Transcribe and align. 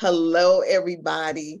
Hello, 0.00 0.60
everybody, 0.60 1.60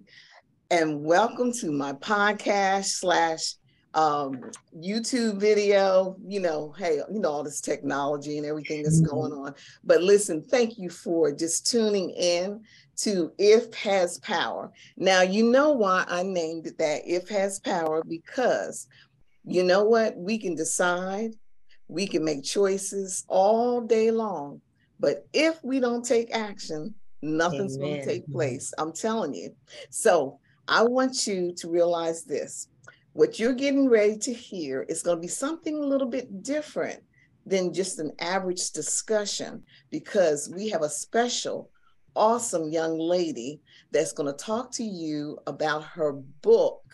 and 0.70 1.04
welcome 1.04 1.52
to 1.60 1.70
my 1.70 1.92
podcast 1.92 2.86
slash 2.86 3.56
um, 3.92 4.40
YouTube 4.74 5.36
video. 5.36 6.16
You 6.26 6.40
know, 6.40 6.74
hey, 6.78 7.02
you 7.12 7.20
know 7.20 7.28
all 7.28 7.44
this 7.44 7.60
technology 7.60 8.38
and 8.38 8.46
everything 8.46 8.82
that's 8.82 9.02
mm-hmm. 9.02 9.10
going 9.10 9.32
on. 9.32 9.54
But 9.84 10.02
listen, 10.02 10.42
thank 10.42 10.78
you 10.78 10.88
for 10.88 11.30
just 11.32 11.66
tuning 11.66 12.08
in 12.12 12.62
to 13.02 13.30
If 13.36 13.74
Has 13.74 14.18
Power. 14.20 14.72
Now, 14.96 15.20
you 15.20 15.44
know 15.50 15.72
why 15.72 16.06
I 16.08 16.22
named 16.22 16.66
it 16.66 16.78
that 16.78 17.02
If 17.04 17.28
Has 17.28 17.60
Power 17.60 18.02
because 18.02 18.88
you 19.44 19.64
know 19.64 19.84
what? 19.84 20.16
We 20.16 20.38
can 20.38 20.54
decide, 20.54 21.34
we 21.88 22.06
can 22.06 22.24
make 22.24 22.42
choices 22.42 23.22
all 23.28 23.82
day 23.82 24.10
long. 24.10 24.62
But 24.98 25.26
if 25.34 25.62
we 25.62 25.78
don't 25.78 26.06
take 26.06 26.34
action, 26.34 26.94
Nothing's 27.22 27.76
going 27.76 28.00
to 28.00 28.04
take 28.04 28.30
place. 28.30 28.72
I'm 28.78 28.92
telling 28.92 29.34
you. 29.34 29.54
So 29.90 30.38
I 30.68 30.82
want 30.82 31.26
you 31.26 31.52
to 31.56 31.68
realize 31.68 32.24
this. 32.24 32.68
What 33.12 33.38
you're 33.38 33.54
getting 33.54 33.88
ready 33.88 34.16
to 34.18 34.32
hear 34.32 34.86
is 34.88 35.02
going 35.02 35.16
to 35.16 35.20
be 35.20 35.28
something 35.28 35.76
a 35.76 35.86
little 35.86 36.08
bit 36.08 36.42
different 36.42 37.02
than 37.44 37.72
just 37.72 37.98
an 37.98 38.12
average 38.20 38.70
discussion 38.70 39.62
because 39.90 40.50
we 40.54 40.68
have 40.68 40.82
a 40.82 40.88
special, 40.88 41.70
awesome 42.14 42.70
young 42.70 42.98
lady 42.98 43.60
that's 43.90 44.12
going 44.12 44.32
to 44.32 44.44
talk 44.44 44.70
to 44.72 44.84
you 44.84 45.38
about 45.46 45.84
her 45.84 46.12
book 46.12 46.84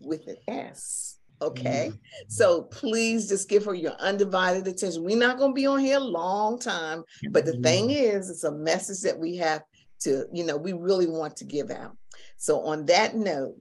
with 0.00 0.26
an 0.26 0.36
S. 0.48 1.18
Okay. 1.42 1.88
Mm-hmm. 1.90 1.96
So 2.28 2.62
please 2.62 3.28
just 3.28 3.48
give 3.48 3.64
her 3.64 3.74
your 3.74 3.94
undivided 3.94 4.66
attention. 4.68 5.02
We're 5.02 5.16
not 5.16 5.38
going 5.38 5.50
to 5.50 5.54
be 5.54 5.66
on 5.66 5.80
here 5.80 5.96
a 5.96 6.00
long 6.00 6.58
time, 6.58 7.02
but 7.30 7.44
the 7.44 7.52
mm-hmm. 7.52 7.62
thing 7.62 7.90
is, 7.90 8.30
it's 8.30 8.44
a 8.44 8.52
message 8.52 9.00
that 9.00 9.18
we 9.18 9.36
have 9.38 9.62
to, 10.00 10.26
you 10.32 10.44
know, 10.44 10.56
we 10.56 10.72
really 10.72 11.08
want 11.08 11.36
to 11.38 11.44
give 11.44 11.70
out. 11.70 11.96
So 12.36 12.60
on 12.60 12.86
that 12.86 13.16
note, 13.16 13.56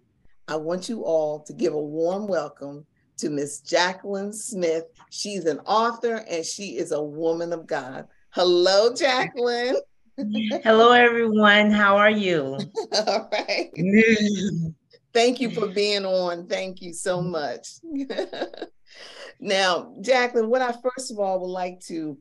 I 0.47 0.57
want 0.57 0.89
you 0.89 1.03
all 1.03 1.39
to 1.41 1.53
give 1.53 1.73
a 1.73 1.81
warm 1.81 2.27
welcome 2.27 2.85
to 3.17 3.29
Miss 3.29 3.61
Jacqueline 3.61 4.33
Smith. 4.33 4.85
She's 5.09 5.45
an 5.45 5.59
author 5.65 6.23
and 6.29 6.45
she 6.45 6.77
is 6.77 6.91
a 6.91 7.01
woman 7.01 7.53
of 7.53 7.65
God. 7.65 8.07
Hello, 8.29 8.93
Jacqueline. 8.93 9.77
Hello, 10.17 10.91
everyone. 10.91 11.71
How 11.71 11.97
are 11.97 12.11
you? 12.11 12.59
all 13.07 13.29
right. 13.31 13.71
Thank 15.13 15.39
you 15.39 15.51
for 15.51 15.67
being 15.73 16.05
on. 16.05 16.47
Thank 16.47 16.81
you 16.81 16.93
so 16.93 17.21
much. 17.21 17.67
now, 19.39 19.93
Jacqueline, 20.01 20.49
what 20.49 20.61
I 20.61 20.73
first 20.81 21.11
of 21.11 21.19
all 21.19 21.39
would 21.39 21.47
like 21.47 21.79
to 21.87 22.17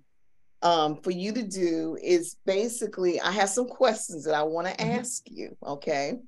um, 0.63 0.97
for 0.97 1.11
you 1.11 1.33
to 1.33 1.43
do 1.43 1.97
is 2.03 2.37
basically, 2.45 3.21
I 3.21 3.33
have 3.33 3.49
some 3.49 3.67
questions 3.67 4.25
that 4.25 4.35
I 4.35 4.43
want 4.43 4.67
to 4.67 4.75
mm-hmm. 4.75 4.99
ask 4.99 5.23
you. 5.31 5.57
Okay. 5.65 6.19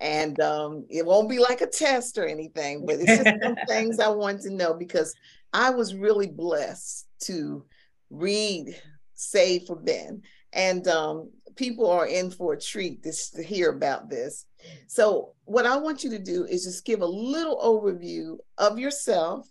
And 0.00 0.38
um, 0.40 0.86
it 0.90 1.06
won't 1.06 1.30
be 1.30 1.38
like 1.38 1.60
a 1.60 1.66
test 1.66 2.18
or 2.18 2.26
anything, 2.26 2.84
but 2.84 2.96
it's 2.96 3.06
just 3.06 3.42
some 3.42 3.56
things 3.68 3.98
I 3.98 4.08
want 4.08 4.42
to 4.42 4.50
know 4.50 4.74
because 4.74 5.14
I 5.52 5.70
was 5.70 5.94
really 5.94 6.26
blessed 6.26 7.06
to 7.20 7.64
read 8.10 8.76
Saved 9.14 9.68
for 9.68 9.76
Ben. 9.76 10.22
And 10.52 10.86
um, 10.88 11.30
people 11.56 11.90
are 11.90 12.06
in 12.06 12.30
for 12.30 12.52
a 12.52 12.60
treat 12.60 13.02
this, 13.02 13.30
to 13.30 13.42
hear 13.42 13.70
about 13.70 14.08
this. 14.08 14.46
So, 14.86 15.32
what 15.44 15.66
I 15.66 15.76
want 15.76 16.04
you 16.04 16.10
to 16.10 16.18
do 16.18 16.44
is 16.44 16.64
just 16.64 16.84
give 16.84 17.00
a 17.00 17.06
little 17.06 17.58
overview 17.58 18.36
of 18.58 18.78
yourself 18.78 19.48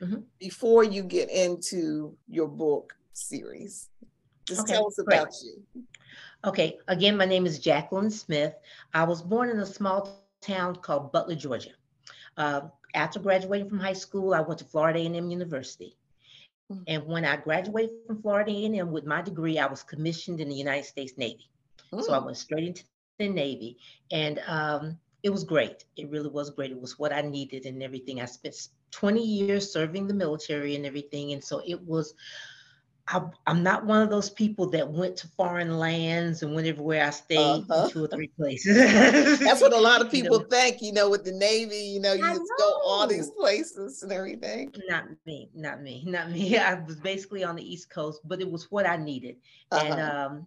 mm-hmm. 0.00 0.20
before 0.38 0.84
you 0.84 1.02
get 1.02 1.30
into 1.30 2.16
your 2.28 2.48
book 2.48 2.94
series. 3.12 3.88
Just 4.46 4.62
okay, 4.62 4.74
tell 4.74 4.86
us 4.86 4.98
about 4.98 5.30
great. 5.30 5.42
you. 5.74 5.84
Okay, 6.44 6.78
again, 6.86 7.16
my 7.16 7.24
name 7.24 7.46
is 7.46 7.58
Jacqueline 7.58 8.10
Smith. 8.10 8.54
I 8.94 9.04
was 9.04 9.22
born 9.22 9.50
in 9.50 9.58
a 9.58 9.66
small 9.66 10.24
town 10.40 10.76
called 10.76 11.12
Butler, 11.12 11.34
Georgia. 11.34 11.72
Uh, 12.36 12.62
after 12.94 13.18
graduating 13.18 13.68
from 13.68 13.80
high 13.80 13.92
school, 13.92 14.32
I 14.32 14.40
went 14.40 14.60
to 14.60 14.64
Florida 14.64 15.00
A&M 15.00 15.30
University. 15.30 15.97
Mm. 16.70 16.84
And 16.86 17.06
when 17.06 17.24
I 17.24 17.36
graduated 17.36 17.96
from 18.06 18.22
Florida 18.22 18.52
A&M 18.52 18.92
with 18.92 19.06
my 19.06 19.22
degree, 19.22 19.58
I 19.58 19.66
was 19.66 19.82
commissioned 19.82 20.40
in 20.40 20.48
the 20.48 20.54
United 20.54 20.84
States 20.84 21.14
Navy. 21.16 21.48
Mm. 21.92 22.02
So 22.02 22.12
I 22.12 22.18
went 22.18 22.36
straight 22.36 22.64
into 22.64 22.84
the 23.18 23.28
Navy, 23.28 23.78
and 24.10 24.40
um, 24.46 24.98
it 25.22 25.30
was 25.30 25.44
great. 25.44 25.84
It 25.96 26.10
really 26.10 26.28
was 26.28 26.50
great. 26.50 26.70
It 26.70 26.80
was 26.80 26.98
what 26.98 27.12
I 27.12 27.22
needed 27.22 27.66
and 27.66 27.82
everything. 27.82 28.20
I 28.20 28.26
spent 28.26 28.68
20 28.90 29.22
years 29.22 29.72
serving 29.72 30.06
the 30.06 30.14
military 30.14 30.76
and 30.76 30.86
everything, 30.86 31.32
and 31.32 31.42
so 31.42 31.62
it 31.66 31.80
was 31.82 32.14
I, 33.10 33.22
am 33.46 33.62
not 33.62 33.86
one 33.86 34.02
of 34.02 34.10
those 34.10 34.28
people 34.28 34.68
that 34.70 34.90
went 34.90 35.16
to 35.18 35.28
foreign 35.28 35.78
lands 35.78 36.42
and 36.42 36.54
went 36.54 36.66
everywhere. 36.66 37.06
I 37.06 37.10
stayed 37.10 37.38
uh-huh. 37.38 37.88
two 37.88 38.04
or 38.04 38.08
three 38.08 38.28
places. 38.28 38.76
That's 39.40 39.62
what 39.62 39.72
a 39.72 39.80
lot 39.80 40.02
of 40.02 40.10
people 40.10 40.36
you 40.38 40.42
know, 40.42 40.48
think, 40.48 40.82
you 40.82 40.92
know, 40.92 41.08
with 41.08 41.24
the 41.24 41.32
Navy, 41.32 41.76
you 41.76 42.00
know, 42.00 42.12
you 42.12 42.24
I 42.24 42.34
just 42.34 42.42
know. 42.42 42.56
go 42.58 42.80
all 42.84 43.06
these 43.06 43.30
places 43.30 44.02
and 44.02 44.12
everything. 44.12 44.72
Not 44.88 45.06
me, 45.24 45.48
not 45.54 45.82
me, 45.82 46.04
not 46.06 46.30
me. 46.30 46.58
I 46.58 46.74
was 46.74 46.96
basically 46.96 47.44
on 47.44 47.56
the 47.56 47.72
East 47.72 47.88
Coast, 47.88 48.20
but 48.24 48.40
it 48.40 48.50
was 48.50 48.70
what 48.70 48.86
I 48.86 48.96
needed. 48.96 49.36
Uh-huh. 49.72 49.86
And 49.86 50.00
um, 50.00 50.46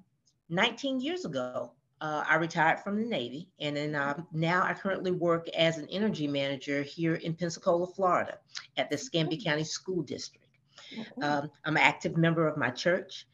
19 0.49 1.01
years 1.01 1.25
ago, 1.25 1.71
uh, 1.99 2.23
I 2.27 2.35
retired 2.35 2.79
from 2.79 2.97
the 2.97 3.07
Navy, 3.07 3.47
and 3.59 3.77
then 3.77 3.95
uh, 3.95 4.21
now 4.31 4.63
I 4.63 4.73
currently 4.73 5.11
work 5.11 5.47
as 5.49 5.77
an 5.77 5.87
energy 5.91 6.27
manager 6.27 6.81
here 6.81 7.15
in 7.15 7.35
Pensacola, 7.35 7.87
Florida, 7.87 8.39
at 8.77 8.89
the 8.89 8.95
Escambia 8.95 9.39
County 9.39 9.63
School 9.63 10.01
District. 10.01 10.40
Um, 11.21 11.49
I'm 11.65 11.77
an 11.77 11.83
active 11.83 12.17
member 12.17 12.47
of 12.47 12.57
my 12.57 12.69
church. 12.69 13.25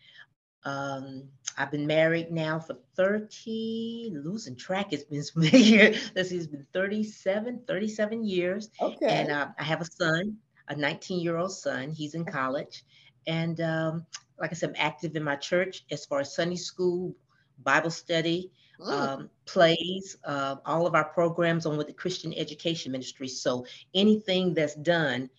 Um, 0.63 1.23
I've 1.57 1.71
been 1.71 1.87
married 1.87 2.31
now 2.31 2.59
for 2.59 2.77
30, 2.95 4.11
losing 4.13 4.55
track, 4.55 4.91
it's 4.91 5.31
been 5.31 5.49
here. 5.49 5.95
This 6.13 6.31
has 6.31 6.47
been 6.47 6.67
37, 6.73 7.61
37 7.67 8.23
years. 8.23 8.69
Okay. 8.81 9.07
And 9.07 9.31
uh, 9.31 9.47
I 9.57 9.63
have 9.63 9.81
a 9.81 9.85
son, 9.85 10.37
a 10.67 10.75
19 10.75 11.21
year 11.21 11.37
old 11.37 11.53
son. 11.53 11.91
He's 11.91 12.15
in 12.15 12.25
college. 12.25 12.83
And 13.27 13.61
um, 13.61 14.05
like 14.39 14.51
I 14.51 14.55
said, 14.55 14.69
I'm 14.69 14.75
active 14.77 15.15
in 15.15 15.23
my 15.23 15.35
church 15.35 15.85
as 15.89 16.05
far 16.05 16.19
as 16.19 16.35
Sunday 16.35 16.55
school, 16.55 17.15
Bible 17.63 17.89
study, 17.89 18.51
mm. 18.79 18.91
um, 18.91 19.29
plays, 19.45 20.17
uh, 20.25 20.57
all 20.65 20.85
of 20.85 20.95
our 20.95 21.05
programs 21.05 21.65
on 21.65 21.77
with 21.77 21.87
the 21.87 21.93
Christian 21.93 22.33
Education 22.35 22.91
Ministry. 22.91 23.27
So 23.27 23.65
anything 23.93 24.53
that's 24.53 24.75
done 24.75 25.29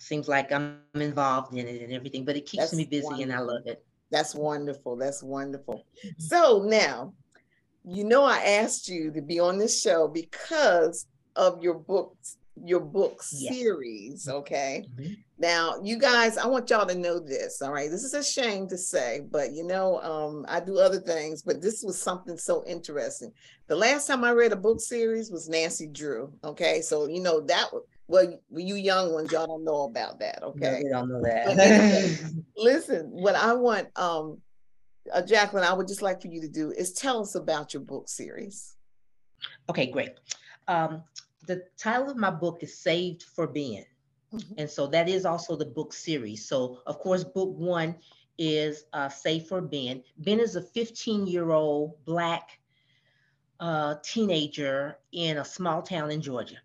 seems 0.00 0.28
like 0.28 0.50
I'm 0.52 0.80
involved 0.94 1.54
in 1.54 1.66
it 1.66 1.82
and 1.82 1.92
everything, 1.92 2.24
but 2.24 2.36
it 2.36 2.46
keeps 2.46 2.64
That's 2.64 2.74
me 2.74 2.84
busy 2.84 3.04
wonderful. 3.04 3.22
and 3.22 3.32
I 3.32 3.40
love 3.40 3.66
it. 3.66 3.84
That's 4.10 4.34
wonderful. 4.34 4.96
That's 4.96 5.22
wonderful. 5.22 5.84
So 6.18 6.64
now, 6.66 7.12
you 7.84 8.04
know, 8.04 8.24
I 8.24 8.38
asked 8.38 8.88
you 8.88 9.10
to 9.12 9.22
be 9.22 9.38
on 9.38 9.58
this 9.58 9.80
show 9.80 10.08
because 10.08 11.06
of 11.36 11.62
your 11.62 11.74
books, 11.74 12.36
your 12.62 12.80
book 12.80 13.22
series. 13.22 14.28
Okay. 14.28 14.84
Mm-hmm. 14.96 15.12
Now, 15.38 15.76
you 15.82 15.98
guys, 15.98 16.36
I 16.36 16.46
want 16.46 16.68
y'all 16.68 16.86
to 16.86 16.94
know 16.94 17.18
this. 17.18 17.62
All 17.62 17.72
right. 17.72 17.90
This 17.90 18.02
is 18.02 18.12
a 18.12 18.22
shame 18.22 18.68
to 18.68 18.76
say, 18.76 19.20
but 19.30 19.52
you 19.52 19.64
know, 19.64 20.00
um, 20.00 20.44
I 20.48 20.60
do 20.60 20.78
other 20.78 21.00
things, 21.00 21.42
but 21.42 21.62
this 21.62 21.82
was 21.82 22.00
something 22.00 22.36
so 22.36 22.64
interesting. 22.66 23.32
The 23.68 23.76
last 23.76 24.06
time 24.06 24.24
I 24.24 24.32
read 24.32 24.52
a 24.52 24.56
book 24.56 24.80
series 24.80 25.30
was 25.30 25.48
Nancy 25.48 25.86
Drew. 25.86 26.32
Okay. 26.44 26.82
So, 26.82 27.06
you 27.06 27.22
know, 27.22 27.40
that 27.42 27.68
well, 28.10 28.40
you 28.50 28.74
young 28.74 29.12
ones, 29.12 29.30
y'all 29.30 29.46
don't 29.46 29.64
know 29.64 29.82
about 29.82 30.18
that, 30.18 30.42
okay? 30.42 30.70
No, 30.72 30.78
we 30.82 30.88
don't 30.88 31.08
know 31.08 31.22
that. 31.22 32.44
Listen, 32.56 33.08
what 33.08 33.36
I 33.36 33.52
want, 33.52 33.86
um, 33.96 34.38
uh, 35.12 35.22
Jacqueline, 35.22 35.62
I 35.62 35.72
would 35.72 35.86
just 35.86 36.02
like 36.02 36.20
for 36.20 36.26
you 36.26 36.40
to 36.40 36.48
do 36.48 36.72
is 36.72 36.92
tell 36.92 37.20
us 37.20 37.36
about 37.36 37.72
your 37.72 37.84
book 37.84 38.08
series. 38.08 38.74
Okay, 39.68 39.86
great. 39.86 40.14
Um, 40.66 41.04
the 41.46 41.62
title 41.78 42.10
of 42.10 42.16
my 42.16 42.30
book 42.30 42.58
is 42.62 42.76
Saved 42.76 43.22
for 43.22 43.46
Ben. 43.46 43.84
Mm-hmm. 44.34 44.54
And 44.58 44.68
so 44.68 44.88
that 44.88 45.08
is 45.08 45.24
also 45.24 45.54
the 45.54 45.66
book 45.66 45.92
series. 45.92 46.48
So, 46.48 46.78
of 46.86 46.98
course, 46.98 47.22
book 47.22 47.56
one 47.56 47.94
is 48.38 48.86
uh, 48.92 49.08
Saved 49.08 49.46
for 49.46 49.60
Ben. 49.60 50.02
Ben 50.18 50.40
is 50.40 50.56
a 50.56 50.62
15 50.62 51.28
year 51.28 51.52
old 51.52 52.04
Black 52.04 52.58
uh, 53.60 53.94
teenager 54.02 54.98
in 55.12 55.38
a 55.38 55.44
small 55.44 55.80
town 55.80 56.10
in 56.10 56.20
Georgia 56.20 56.56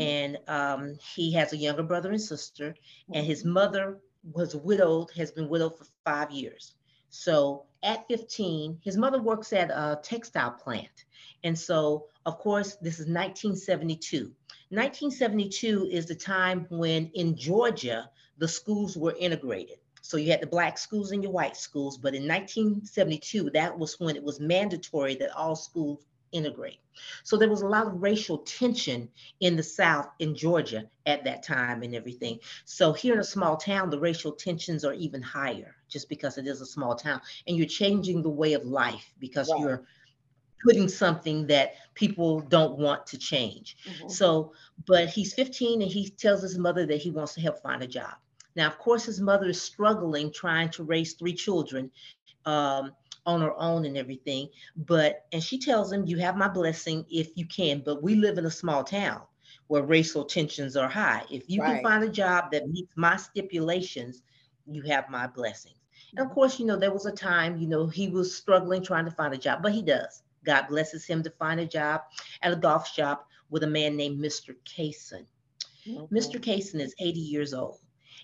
and 0.00 0.38
um, 0.48 0.98
he 1.14 1.32
has 1.32 1.52
a 1.52 1.56
younger 1.56 1.82
brother 1.82 2.10
and 2.10 2.20
sister, 2.20 2.74
and 3.12 3.26
his 3.26 3.40
mm-hmm. 3.40 3.52
mother 3.52 3.98
was 4.32 4.56
widowed, 4.56 5.10
has 5.16 5.30
been 5.30 5.48
widowed 5.48 5.76
for 5.76 5.86
five 6.04 6.30
years. 6.30 6.74
So 7.10 7.64
at 7.82 8.06
15, 8.08 8.78
his 8.82 8.96
mother 8.96 9.20
works 9.20 9.52
at 9.52 9.70
a 9.70 9.98
textile 10.02 10.52
plant. 10.52 11.04
And 11.42 11.58
so, 11.58 12.06
of 12.26 12.38
course, 12.38 12.76
this 12.76 12.94
is 12.94 13.06
1972. 13.06 14.32
1972 14.68 15.88
is 15.90 16.06
the 16.06 16.14
time 16.14 16.66
when 16.70 17.10
in 17.14 17.36
Georgia, 17.36 18.10
the 18.38 18.48
schools 18.48 18.96
were 18.96 19.16
integrated. 19.18 19.78
So 20.02 20.16
you 20.16 20.30
had 20.30 20.40
the 20.40 20.46
black 20.46 20.78
schools 20.78 21.12
and 21.12 21.22
your 21.22 21.32
white 21.32 21.56
schools, 21.56 21.98
but 21.98 22.14
in 22.14 22.26
1972, 22.26 23.50
that 23.50 23.78
was 23.78 23.98
when 24.00 24.16
it 24.16 24.22
was 24.22 24.40
mandatory 24.40 25.14
that 25.16 25.36
all 25.36 25.56
schools 25.56 26.06
integrate. 26.32 26.78
So 27.22 27.36
there 27.36 27.48
was 27.48 27.62
a 27.62 27.66
lot 27.66 27.86
of 27.86 28.02
racial 28.02 28.38
tension 28.38 29.08
in 29.40 29.56
the 29.56 29.62
South, 29.62 30.08
in 30.18 30.34
Georgia 30.34 30.88
at 31.06 31.24
that 31.24 31.42
time 31.42 31.82
and 31.82 31.94
everything. 31.94 32.38
So 32.64 32.92
here 32.92 33.14
in 33.14 33.20
a 33.20 33.24
small 33.24 33.56
town, 33.56 33.90
the 33.90 33.98
racial 33.98 34.32
tensions 34.32 34.84
are 34.84 34.94
even 34.94 35.22
higher 35.22 35.76
just 35.88 36.08
because 36.08 36.38
it 36.38 36.46
is 36.46 36.60
a 36.60 36.66
small 36.66 36.94
town 36.94 37.20
and 37.46 37.56
you're 37.56 37.66
changing 37.66 38.22
the 38.22 38.30
way 38.30 38.52
of 38.52 38.64
life 38.64 39.12
because 39.18 39.52
you're 39.58 39.84
putting 40.64 40.88
something 40.88 41.46
that 41.46 41.74
people 41.94 42.40
don't 42.40 42.78
want 42.78 43.06
to 43.06 43.18
change. 43.18 43.76
Mm-hmm. 43.86 44.08
So, 44.08 44.52
but 44.86 45.08
he's 45.08 45.32
15 45.34 45.82
and 45.82 45.90
he 45.90 46.10
tells 46.10 46.42
his 46.42 46.58
mother 46.58 46.86
that 46.86 46.98
he 46.98 47.10
wants 47.10 47.34
to 47.34 47.40
help 47.40 47.62
find 47.62 47.82
a 47.82 47.86
job. 47.86 48.14
Now, 48.56 48.66
of 48.66 48.78
course, 48.78 49.04
his 49.04 49.20
mother 49.20 49.48
is 49.48 49.62
struggling 49.62 50.32
trying 50.32 50.70
to 50.70 50.82
raise 50.82 51.14
three 51.14 51.34
children 51.34 51.90
um, 52.44 52.92
on 53.26 53.40
her 53.40 53.54
own 53.58 53.84
and 53.84 53.96
everything. 53.96 54.48
But, 54.76 55.26
and 55.32 55.42
she 55.42 55.58
tells 55.58 55.92
him, 55.92 56.06
You 56.06 56.18
have 56.18 56.36
my 56.36 56.48
blessing 56.48 57.04
if 57.10 57.30
you 57.36 57.46
can, 57.46 57.82
but 57.84 58.02
we 58.02 58.14
live 58.14 58.38
in 58.38 58.46
a 58.46 58.50
small 58.50 58.84
town 58.84 59.22
where 59.68 59.82
racial 59.82 60.24
tensions 60.24 60.76
are 60.76 60.88
high. 60.88 61.22
If 61.30 61.44
you 61.48 61.60
right. 61.62 61.74
can 61.74 61.82
find 61.82 62.04
a 62.04 62.08
job 62.08 62.50
that 62.52 62.68
meets 62.68 62.92
my 62.96 63.16
stipulations, 63.16 64.22
you 64.66 64.82
have 64.82 65.08
my 65.08 65.26
blessings. 65.26 65.76
And 66.10 66.20
of 66.20 66.26
mm-hmm. 66.26 66.34
course, 66.34 66.58
you 66.58 66.66
know, 66.66 66.76
there 66.76 66.92
was 66.92 67.06
a 67.06 67.12
time, 67.12 67.56
you 67.56 67.68
know, 67.68 67.86
he 67.86 68.08
was 68.08 68.34
struggling 68.34 68.82
trying 68.82 69.04
to 69.04 69.10
find 69.12 69.32
a 69.32 69.38
job, 69.38 69.62
but 69.62 69.72
he 69.72 69.82
does. 69.82 70.22
God 70.44 70.66
blesses 70.68 71.04
him 71.04 71.22
to 71.22 71.30
find 71.30 71.60
a 71.60 71.66
job 71.66 72.02
at 72.42 72.52
a 72.52 72.56
golf 72.56 72.88
shop 72.88 73.28
with 73.50 73.62
a 73.62 73.66
man 73.66 73.96
named 73.96 74.18
Mr. 74.18 74.56
Kaysen. 74.64 75.26
Mm-hmm. 75.86 76.14
Mr. 76.14 76.40
Kaysen 76.40 76.80
is 76.80 76.94
80 76.98 77.20
years 77.20 77.54
old. 77.54 77.78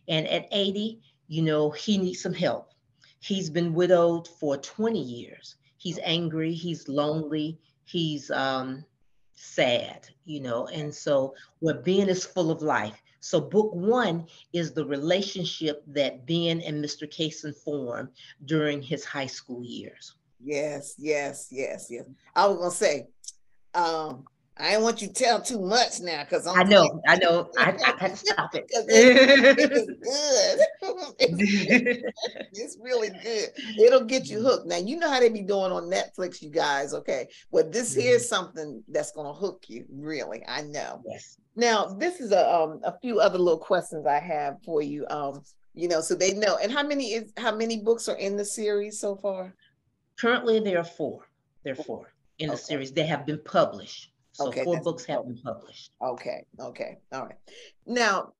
And 0.08 0.26
at 0.28 0.48
80, 0.50 1.00
you 1.28 1.42
know, 1.42 1.70
he 1.70 1.98
needs 1.98 2.22
some 2.22 2.34
help. 2.34 2.70
He's 3.26 3.50
been 3.50 3.74
widowed 3.74 4.28
for 4.28 4.56
20 4.56 5.00
years. 5.00 5.56
He's 5.78 5.98
angry, 6.04 6.52
he's 6.52 6.88
lonely, 6.88 7.58
he's 7.84 8.30
um, 8.30 8.84
sad, 9.34 10.08
you 10.24 10.40
know, 10.40 10.68
and 10.68 10.94
so 10.94 11.34
where 11.58 11.74
Ben 11.74 12.08
is 12.08 12.24
full 12.24 12.52
of 12.52 12.62
life. 12.62 13.02
So 13.20 13.40
book 13.40 13.74
one 13.74 14.26
is 14.52 14.72
the 14.72 14.84
relationship 14.84 15.82
that 15.88 16.24
Ben 16.24 16.60
and 16.60 16.84
Mr. 16.84 17.10
Kaysen 17.10 17.52
formed 17.56 18.10
during 18.44 18.80
his 18.80 19.04
high 19.04 19.26
school 19.26 19.64
years. 19.64 20.14
Yes, 20.40 20.94
yes, 20.96 21.48
yes, 21.50 21.88
yes. 21.90 22.04
I 22.34 22.46
was 22.46 22.58
gonna 22.58 22.70
say, 22.70 23.08
um, 23.74 24.24
I 24.58 24.70
didn't 24.70 24.84
want 24.84 25.02
you 25.02 25.08
to 25.08 25.12
tell 25.12 25.42
too 25.42 25.60
much 25.60 26.00
now 26.00 26.24
because 26.24 26.46
I 26.46 26.62
know, 26.62 27.02
I 27.06 27.16
know, 27.16 27.50
I, 27.58 27.76
I 28.00 28.08
to 28.08 28.16
stop 28.16 28.54
it. 28.54 28.64
it's 31.18 31.66
good. 31.66 32.02
it's, 32.52 32.78
really 32.80 33.10
good. 33.22 33.50
It'll 33.78 34.04
get 34.04 34.28
you 34.28 34.40
hooked. 34.40 34.66
Now 34.66 34.78
you 34.78 34.96
know 34.98 35.10
how 35.10 35.20
they 35.20 35.28
be 35.28 35.42
doing 35.42 35.72
on 35.72 35.90
Netflix, 35.90 36.40
you 36.40 36.48
guys. 36.48 36.94
Okay, 36.94 37.28
well, 37.50 37.68
this 37.68 37.92
mm-hmm. 37.92 38.00
here's 38.00 38.26
something 38.26 38.82
that's 38.88 39.12
gonna 39.12 39.34
hook 39.34 39.64
you. 39.68 39.84
Really, 39.90 40.42
I 40.48 40.62
know. 40.62 41.02
Yes. 41.06 41.36
Now 41.54 41.84
this 41.86 42.20
is 42.20 42.32
a 42.32 42.50
um 42.50 42.80
a 42.82 42.98
few 43.00 43.20
other 43.20 43.38
little 43.38 43.58
questions 43.58 44.06
I 44.06 44.20
have 44.20 44.56
for 44.64 44.80
you. 44.80 45.06
Um, 45.10 45.42
you 45.74 45.88
know, 45.88 46.00
so 46.00 46.14
they 46.14 46.32
know. 46.32 46.56
And 46.62 46.72
how 46.72 46.82
many 46.82 47.12
is 47.12 47.30
how 47.36 47.54
many 47.54 47.82
books 47.82 48.08
are 48.08 48.16
in 48.16 48.38
the 48.38 48.44
series 48.44 48.98
so 48.98 49.16
far? 49.16 49.54
Currently, 50.18 50.60
there 50.60 50.78
are 50.78 50.84
four. 50.84 51.28
There 51.62 51.74
are 51.74 51.76
four 51.76 52.14
in 52.38 52.48
the 52.48 52.54
okay. 52.54 52.62
series. 52.62 52.92
They 52.92 53.04
have 53.06 53.26
been 53.26 53.40
published. 53.44 54.12
So 54.36 54.48
okay, 54.48 54.64
four 54.64 54.78
books 54.82 55.06
have 55.06 55.24
been 55.24 55.38
published. 55.38 55.92
Okay, 56.02 56.44
okay, 56.60 56.98
all 57.10 57.24
right. 57.24 57.38
Now, 57.86 58.34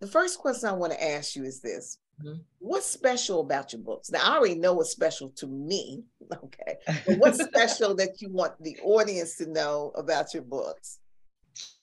the 0.00 0.08
first 0.08 0.40
question 0.40 0.68
I 0.68 0.72
want 0.72 0.92
to 0.92 1.00
ask 1.00 1.36
you 1.36 1.44
is 1.44 1.60
this. 1.60 1.98
Mm-hmm. 2.20 2.40
What's 2.58 2.86
special 2.86 3.38
about 3.38 3.72
your 3.72 3.82
books? 3.82 4.10
Now, 4.10 4.18
I 4.24 4.36
already 4.36 4.56
know 4.56 4.72
what's 4.72 4.90
special 4.90 5.30
to 5.36 5.46
me. 5.46 6.02
Okay. 6.44 6.76
But 7.06 7.18
what's 7.18 7.42
special 7.54 7.94
that 7.94 8.20
you 8.20 8.30
want 8.30 8.62
the 8.62 8.76
audience 8.82 9.36
to 9.36 9.46
know 9.50 9.92
about 9.94 10.34
your 10.34 10.42
books? 10.42 10.98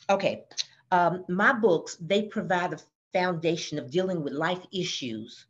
Okay. 0.08 0.44
Um, 0.92 1.26
my 1.30 1.52
books, 1.52 1.98
they 2.00 2.24
provide 2.24 2.74
a 2.74 2.80
foundation 3.12 3.80
of 3.80 3.90
dealing 3.90 4.24
with 4.24 4.34
life 4.34 4.64
issues 4.72 5.48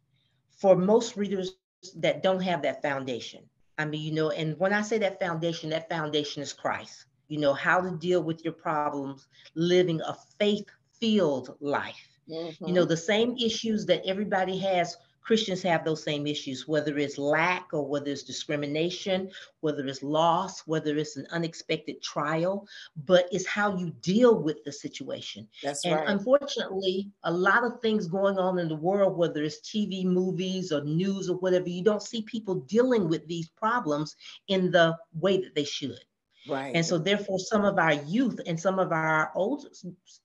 for 0.62 0.78
most 0.78 1.18
readers 1.18 1.58
that 1.98 2.24
don't 2.24 2.40
have 2.42 2.62
that 2.62 2.82
foundation. 2.82 3.44
I 3.78 3.84
mean, 3.84 4.02
you 4.02 4.14
know, 4.14 4.30
and 4.30 4.58
when 4.60 4.72
I 4.72 4.82
say 4.82 4.98
that 5.00 5.20
foundation, 5.20 5.72
that 5.72 5.90
foundation 5.90 6.42
is 6.42 6.54
Christ 6.54 7.06
you 7.28 7.40
know, 7.40 7.54
how 7.54 7.82
to 7.82 7.92
deal 7.92 8.24
with 8.24 8.44
your 8.44 8.54
problems, 8.54 9.28
living 9.56 10.02
a 10.02 10.16
faith 10.40 10.66
filled 11.00 11.56
life. 11.60 12.08
Mm-hmm. 12.30 12.66
You 12.66 12.74
know, 12.74 12.86
the 12.86 12.98
same 12.98 13.36
issues 13.38 13.86
that 13.86 14.06
everybody 14.06 14.58
has, 14.60 14.98
Christians 15.22 15.64
have 15.64 15.84
those 15.84 16.04
same 16.04 16.28
issues, 16.28 16.68
whether 16.68 16.98
it's 17.00 17.18
lack 17.18 17.70
or 17.74 17.88
whether 17.88 18.12
it's 18.12 18.22
discrimination, 18.22 19.32
whether 19.62 19.86
it's 19.88 20.04
loss, 20.04 20.62
whether 20.68 20.96
it's 20.98 21.18
an 21.18 21.26
unexpected 21.32 22.02
trial, 22.02 22.68
but 23.06 23.28
it's 23.32 23.48
how 23.48 23.76
you 23.76 23.90
deal 24.02 24.40
with 24.40 24.64
the 24.64 24.72
situation. 24.72 25.48
That's 25.64 25.84
and 25.84 25.96
right. 25.96 26.10
unfortunately, 26.10 27.10
a 27.24 27.32
lot 27.32 27.64
of 27.64 27.82
things 27.82 28.08
going 28.08 28.38
on 28.38 28.60
in 28.60 28.68
the 28.68 28.76
world, 28.76 29.18
whether 29.18 29.44
it's 29.44 29.62
TV, 29.62 30.06
movies, 30.06 30.72
or 30.72 30.84
news 30.84 31.28
or 31.28 31.38
whatever, 31.38 31.70
you 31.70 31.84
don't 31.84 32.04
see 32.04 32.22
people 32.22 32.56
dealing 32.62 33.10
with 33.10 33.28
these 33.28 33.50
problems 33.50 34.16
in 34.48 34.70
the 34.70 34.96
way 35.20 35.38
that 35.38 35.56
they 35.56 35.64
should. 35.64 36.00
Right. 36.48 36.76
And 36.76 36.86
so 36.86 36.98
therefore 36.98 37.40
some 37.40 37.66
of 37.66 37.78
our 37.78 37.94
youth 37.94 38.40
and 38.46 38.60
some 38.60 38.80
of 38.80 38.92
our 38.92 39.32
old, 39.36 39.68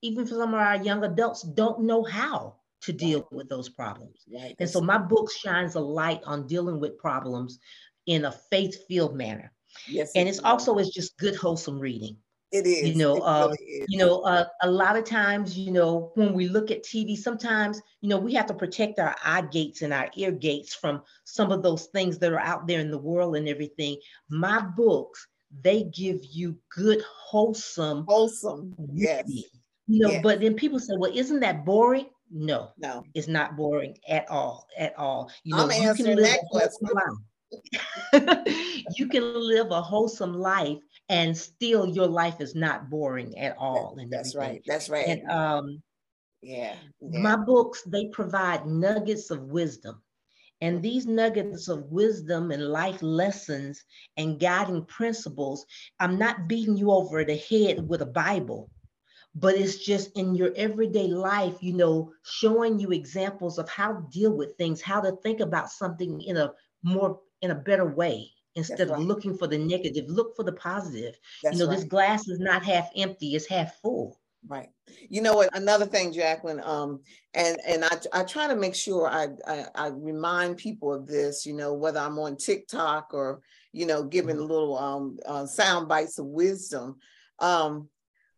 even 0.03 0.27
for 0.27 0.35
some 0.35 0.55
of 0.55 0.61
our 0.61 0.77
young 0.77 1.05
adults 1.05 1.43
don't 1.43 1.83
know 1.83 2.05
how 2.05 2.57
to 2.83 2.93
deal 2.93 3.21
right. 3.21 3.33
with 3.33 3.49
those 3.49 3.69
problems. 3.69 4.25
Right. 4.33 4.55
And 4.59 4.69
so 4.69 4.81
my 4.81 4.99
book 4.99 5.31
shines 5.33 5.75
a 5.75 5.81
light 5.81 6.21
on 6.25 6.47
dealing 6.47 6.81
with 6.81 6.99
problems 6.99 7.59
in 8.07 8.25
a 8.25 8.33
faith-filled 8.33 9.17
manner. 9.17 9.53
Yes. 9.89 10.13
And 10.15 10.29
it's 10.29 10.41
also 10.41 10.79
it's 10.79 10.91
just 10.91 11.17
good 11.19 11.37
wholesome 11.37 11.79
reading. 11.79 12.17
It 12.53 12.67
is. 12.67 12.89
You 12.89 12.97
know, 12.97 13.19
uh, 13.19 13.55
really 13.61 13.85
you 13.89 13.99
know, 13.99 14.23
uh, 14.23 14.47
a 14.63 14.71
lot 14.71 14.97
of 14.97 15.05
times, 15.05 15.57
you 15.57 15.71
know, 15.71 16.11
when 16.17 16.33
we 16.33 16.49
look 16.49 16.73
at 16.73 16.83
TV, 16.83 17.17
sometimes, 17.17 17.81
you 18.01 18.09
know, 18.09 18.19
we 18.19 18.35
have 18.35 18.47
to 18.47 18.55
protect 18.55 18.99
our 18.99 19.15
eye 19.25 19.43
gates 19.43 19.83
and 19.83 19.93
our 19.93 20.11
ear 20.17 20.33
gates 20.33 20.75
from 20.75 21.03
some 21.25 21.53
of 21.53 21.63
those 21.63 21.87
things 21.87 22.19
that 22.19 22.33
are 22.33 22.41
out 22.41 22.67
there 22.67 22.81
in 22.81 22.91
the 22.91 22.99
world 22.99 23.37
and 23.37 23.49
everything. 23.49 23.99
My 24.31 24.61
books 24.61 25.29
they 25.63 25.85
give 25.85 26.25
you 26.25 26.57
good, 26.75 27.03
wholesome, 27.07 28.05
wholesome, 28.09 28.75
yes. 28.93 29.25
You 29.87 30.05
know, 30.05 30.11
yes. 30.11 30.23
but 30.23 30.41
then 30.41 30.55
people 30.55 30.79
say, 30.79 30.95
well, 30.97 31.11
isn't 31.13 31.41
that 31.41 31.65
boring? 31.65 32.07
No, 32.31 32.71
no, 32.79 33.03
it's 33.15 33.27
not 33.27 33.57
boring 33.57 33.97
at 34.09 34.31
all, 34.31 34.67
at 34.79 34.97
all. 34.97 35.31
You 35.43 35.57
know, 35.57 35.69
I'm 35.69 35.83
you 35.83 35.95
can 35.95 36.07
live 36.07 36.19
that 36.19 36.45
question. 36.51 36.89
life. 36.93 38.47
you 38.97 39.09
can 39.09 39.35
live 39.35 39.73
a 39.73 39.83
wholesome 39.83 40.35
life 40.35 40.79
and 41.09 41.37
still 41.37 41.89
your 41.89 42.07
life 42.07 42.41
is 42.41 42.55
not 42.55 42.89
boring 42.89 43.37
at 43.37 43.57
all. 43.59 43.97
That, 43.97 44.09
that's 44.11 44.37
right. 44.37 44.63
That's 44.67 44.89
right. 44.89 45.09
And 45.09 45.29
um, 45.29 45.83
yeah, 46.41 46.77
yeah, 47.01 47.21
my 47.21 47.37
books 47.37 47.83
they 47.83 48.07
provide 48.07 48.67
nuggets 48.67 49.31
of 49.33 49.43
wisdom 49.43 50.01
and 50.61 50.83
these 50.83 51.07
nuggets 51.07 51.69
of 51.69 51.91
wisdom 51.91 52.51
and 52.51 52.69
life 52.69 53.03
lessons 53.03 53.85
and 54.17 54.39
guiding 54.39 54.85
principles, 54.85 55.65
I'm 55.99 56.19
not 56.19 56.49
beating 56.49 56.77
you 56.77 56.91
over 56.91 57.25
the 57.25 57.37
head 57.37 57.89
with 57.89 58.03
a 58.03 58.07
Bible, 58.07 58.71
but 59.35 59.55
it's 59.55 59.79
just 59.79 60.17
in 60.17 60.35
your 60.35 60.53
everyday 60.57 61.07
life, 61.07 61.57
you 61.63 61.73
know, 61.73 62.13
showing 62.25 62.79
you 62.79 62.91
examples 62.91 63.59
of 63.59 63.69
how 63.69 63.93
to 63.93 64.07
deal 64.11 64.37
with 64.37 64.57
things, 64.57 64.83
how 64.83 65.01
to 65.01 65.13
think 65.23 65.41
about 65.41 65.71
something 65.71 66.21
in 66.21 66.37
a 66.37 66.53
more, 66.83 67.21
in 67.41 67.51
a 67.51 67.55
better 67.55 67.87
way 67.87 68.31
instead 68.57 68.91
of 68.91 68.99
looking 68.99 69.37
for 69.37 69.47
the 69.47 69.57
negative, 69.57 70.05
look 70.09 70.37
for 70.37 70.43
the 70.43 70.53
positive. 70.53 71.17
That's 71.43 71.57
you 71.57 71.65
know, 71.65 71.71
right. 71.71 71.77
this 71.77 71.87
glass 71.87 72.29
is 72.29 72.41
not 72.41 72.65
half 72.65 72.91
empty, 72.97 73.35
it's 73.35 73.47
half 73.47 73.77
full. 73.81 74.20
Right. 74.47 74.69
You 75.09 75.21
know 75.21 75.35
what? 75.35 75.55
Another 75.55 75.85
thing, 75.85 76.13
Jacqueline, 76.13 76.61
um, 76.65 77.01
and 77.35 77.59
and 77.67 77.85
I 77.85 77.99
I 78.13 78.25
try 78.25 78.49
to 78.49 78.57
make 78.57 78.75
sure 78.75 79.07
I, 79.07 79.29
I, 79.47 79.67
I 79.75 79.87
remind 79.89 80.57
people 80.57 80.95
of 80.95 81.07
this. 81.07 81.45
You 81.45 81.53
know, 81.53 81.75
whether 81.75 82.01
I'm 82.01 82.19
on 82.19 82.37
TikTok 82.37 83.13
or 83.13 83.41
you 83.73 83.85
know 83.87 84.03
giving 84.03 84.37
mm-hmm. 84.37 84.47
little 84.47 84.79
um 84.79 85.19
uh, 85.27 85.47
sound 85.47 85.89
bites 85.89 86.19
of 86.19 86.27
wisdom. 86.27 86.97
Um, 87.39 87.89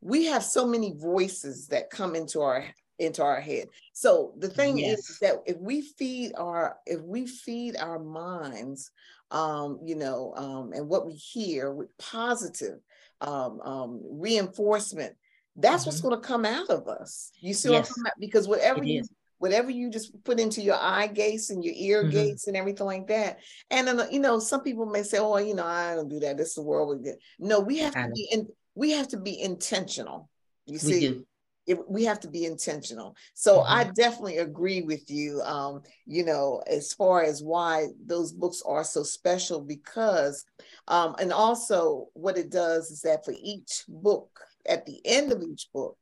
we 0.00 0.26
have 0.26 0.42
so 0.42 0.66
many 0.66 0.92
voices 0.97 1.68
that 1.68 1.90
come 1.90 2.16
into 2.16 2.40
our 2.40 2.64
into 2.99 3.23
our 3.23 3.40
head. 3.40 3.68
So 3.92 4.35
the 4.38 4.49
thing 4.49 4.78
yes. 4.78 5.09
is 5.09 5.18
that 5.21 5.37
if 5.47 5.56
we 5.59 5.82
feed 5.82 6.32
our 6.37 6.78
if 6.85 7.00
we 7.00 7.26
feed 7.26 7.76
our 7.76 8.00
minds, 8.00 8.90
um, 9.30 9.78
you 9.85 9.94
know, 9.94 10.35
um, 10.37 10.73
and 10.73 10.88
what 10.88 11.06
we 11.06 11.14
hear 11.14 11.73
with 11.73 11.97
positive 11.99 12.80
um, 13.21 13.61
um, 13.61 14.00
reinforcement 14.04 15.14
that's 15.56 15.82
mm-hmm. 15.82 15.88
what's 15.88 16.00
going 16.00 16.21
to 16.21 16.26
come 16.26 16.44
out 16.44 16.71
of 16.71 16.88
us. 16.88 17.30
You 17.40 17.54
see 17.54 17.71
yes. 17.71 17.92
what 17.97 18.12
Because 18.18 18.49
whatever 18.49 18.82
you 18.82 19.02
whatever 19.38 19.73
you 19.73 19.90
just 19.90 20.12
put 20.23 20.38
into 20.38 20.62
your 20.62 20.76
eye 20.76 21.09
gates 21.09 21.50
and 21.50 21.64
your 21.64 21.75
ear 21.76 22.02
mm-hmm. 22.02 22.12
gates 22.12 22.47
and 22.47 22.56
everything 22.56 22.87
like 22.87 23.09
that. 23.09 23.38
And 23.71 23.88
then 23.88 24.00
you 24.11 24.21
know, 24.21 24.38
some 24.38 24.62
people 24.62 24.87
may 24.87 25.02
say, 25.02 25.18
"Oh, 25.18 25.37
you 25.38 25.54
know, 25.54 25.66
I 25.66 25.94
don't 25.94 26.09
do 26.09 26.21
that. 26.21 26.37
This 26.37 26.50
is 26.50 26.54
the 26.54 26.62
world 26.62 26.97
we 26.97 27.04
get." 27.04 27.18
No, 27.38 27.61
we 27.61 27.78
have 27.78 27.94
to 27.94 28.09
be 28.14 28.28
in. 28.30 28.47
We 28.75 28.92
have 28.92 29.09
to 29.09 29.18
be 29.18 29.40
intentional. 29.40 30.30
You 30.66 30.78
see, 30.78 31.25
it, 31.66 31.78
we 31.88 32.04
have 32.04 32.21
to 32.21 32.28
be 32.28 32.44
intentional. 32.44 33.16
So 33.35 33.59
mm-hmm. 33.59 33.73
I 33.73 33.85
definitely 33.94 34.38
agree 34.38 34.82
with 34.82 35.11
you. 35.11 35.40
Um, 35.42 35.82
you 36.06 36.25
know, 36.25 36.62
as 36.66 36.92
far 36.92 37.23
as 37.23 37.42
why 37.42 37.88
those 38.04 38.32
books 38.32 38.62
are 38.64 38.85
so 38.85 39.02
special, 39.02 39.61
because, 39.61 40.44
um, 40.88 41.14
and 41.18 41.32
also 41.32 42.09
what 42.14 42.38
it 42.38 42.50
does 42.50 42.90
is 42.90 43.02
that 43.02 43.25
for 43.25 43.35
each 43.40 43.85
book 43.88 44.40
at 44.66 44.87
the 44.87 45.00
end 45.04 45.33
of 45.33 45.42
each 45.42 45.69
book, 45.73 45.97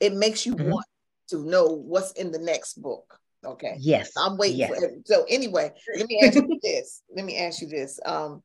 it 0.00 0.12
makes 0.12 0.46
you 0.46 0.54
mm-hmm. 0.54 0.70
want 0.70 0.86
to 1.28 1.38
know 1.38 1.66
what's 1.66 2.12
in 2.12 2.30
the 2.30 2.38
next 2.38 2.80
book. 2.80 3.18
Okay. 3.44 3.76
Yes. 3.78 4.12
I'm 4.16 4.36
waiting 4.36 4.58
yes. 4.58 4.70
for 4.70 4.84
it. 4.84 5.06
So 5.06 5.24
anyway, 5.28 5.72
let 5.96 6.08
me 6.08 6.20
ask 6.22 6.34
you 6.36 6.58
this. 6.62 7.02
Let 7.14 7.24
me 7.24 7.38
ask 7.38 7.60
you 7.60 7.68
this. 7.68 8.00
Um, 8.04 8.42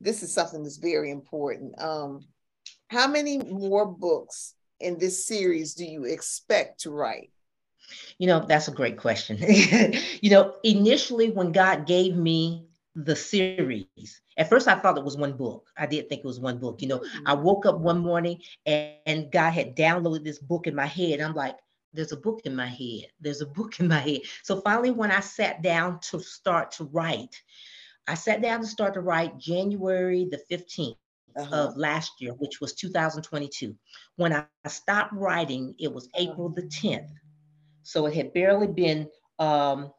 this 0.00 0.22
is 0.22 0.32
something 0.32 0.62
that's 0.62 0.76
very 0.76 1.10
important. 1.10 1.80
Um, 1.80 2.20
how 2.88 3.08
many 3.08 3.38
more 3.38 3.86
books 3.86 4.54
in 4.80 4.98
this 4.98 5.26
series 5.26 5.74
do 5.74 5.84
you 5.84 6.04
expect 6.04 6.80
to 6.80 6.90
write? 6.90 7.30
You 8.18 8.26
know, 8.26 8.44
that's 8.46 8.68
a 8.68 8.72
great 8.72 8.98
question. 8.98 9.38
you 10.20 10.30
know, 10.30 10.54
initially 10.62 11.30
when 11.30 11.52
God 11.52 11.86
gave 11.86 12.16
me 12.16 12.66
the 12.94 13.16
series, 13.16 14.20
at 14.36 14.48
first 14.48 14.68
I 14.68 14.74
thought 14.74 14.98
it 14.98 15.04
was 15.04 15.16
one 15.16 15.36
book. 15.36 15.68
I 15.76 15.86
did 15.86 16.08
think 16.08 16.20
it 16.20 16.26
was 16.26 16.40
one 16.40 16.58
book. 16.58 16.82
You 16.82 16.88
know, 16.88 16.98
mm-hmm. 16.98 17.26
I 17.26 17.34
woke 17.34 17.66
up 17.66 17.78
one 17.78 18.00
morning 18.00 18.40
and, 18.66 18.94
and 19.06 19.32
God 19.32 19.52
had 19.52 19.76
downloaded 19.76 20.24
this 20.24 20.38
book 20.38 20.66
in 20.66 20.74
my 20.74 20.86
head. 20.86 21.20
I'm 21.20 21.34
like, 21.34 21.56
there's 21.92 22.12
a 22.12 22.16
book 22.16 22.40
in 22.44 22.56
my 22.56 22.66
head. 22.66 23.06
There's 23.20 23.40
a 23.40 23.46
book 23.46 23.80
in 23.80 23.88
my 23.88 23.98
head. 23.98 24.20
So 24.42 24.60
finally, 24.60 24.90
when 24.90 25.10
I 25.10 25.20
sat 25.20 25.62
down 25.62 26.00
to 26.10 26.20
start 26.20 26.72
to 26.72 26.84
write, 26.84 27.42
I 28.08 28.14
sat 28.14 28.42
down 28.42 28.60
to 28.60 28.66
start 28.66 28.94
to 28.94 29.00
write 29.00 29.38
January 29.38 30.28
the 30.30 30.40
15th 30.50 30.96
uh-huh. 31.36 31.54
of 31.54 31.76
last 31.76 32.20
year, 32.20 32.32
which 32.32 32.60
was 32.60 32.74
2022. 32.74 33.74
When 34.16 34.32
I 34.32 34.44
stopped 34.68 35.12
writing, 35.12 35.74
it 35.78 35.92
was 35.92 36.08
April 36.16 36.48
the 36.48 36.62
10th. 36.62 37.10
So 37.82 38.06
it 38.06 38.14
had 38.14 38.32
barely 38.32 38.66
been 38.66 39.08
um, 39.38 39.92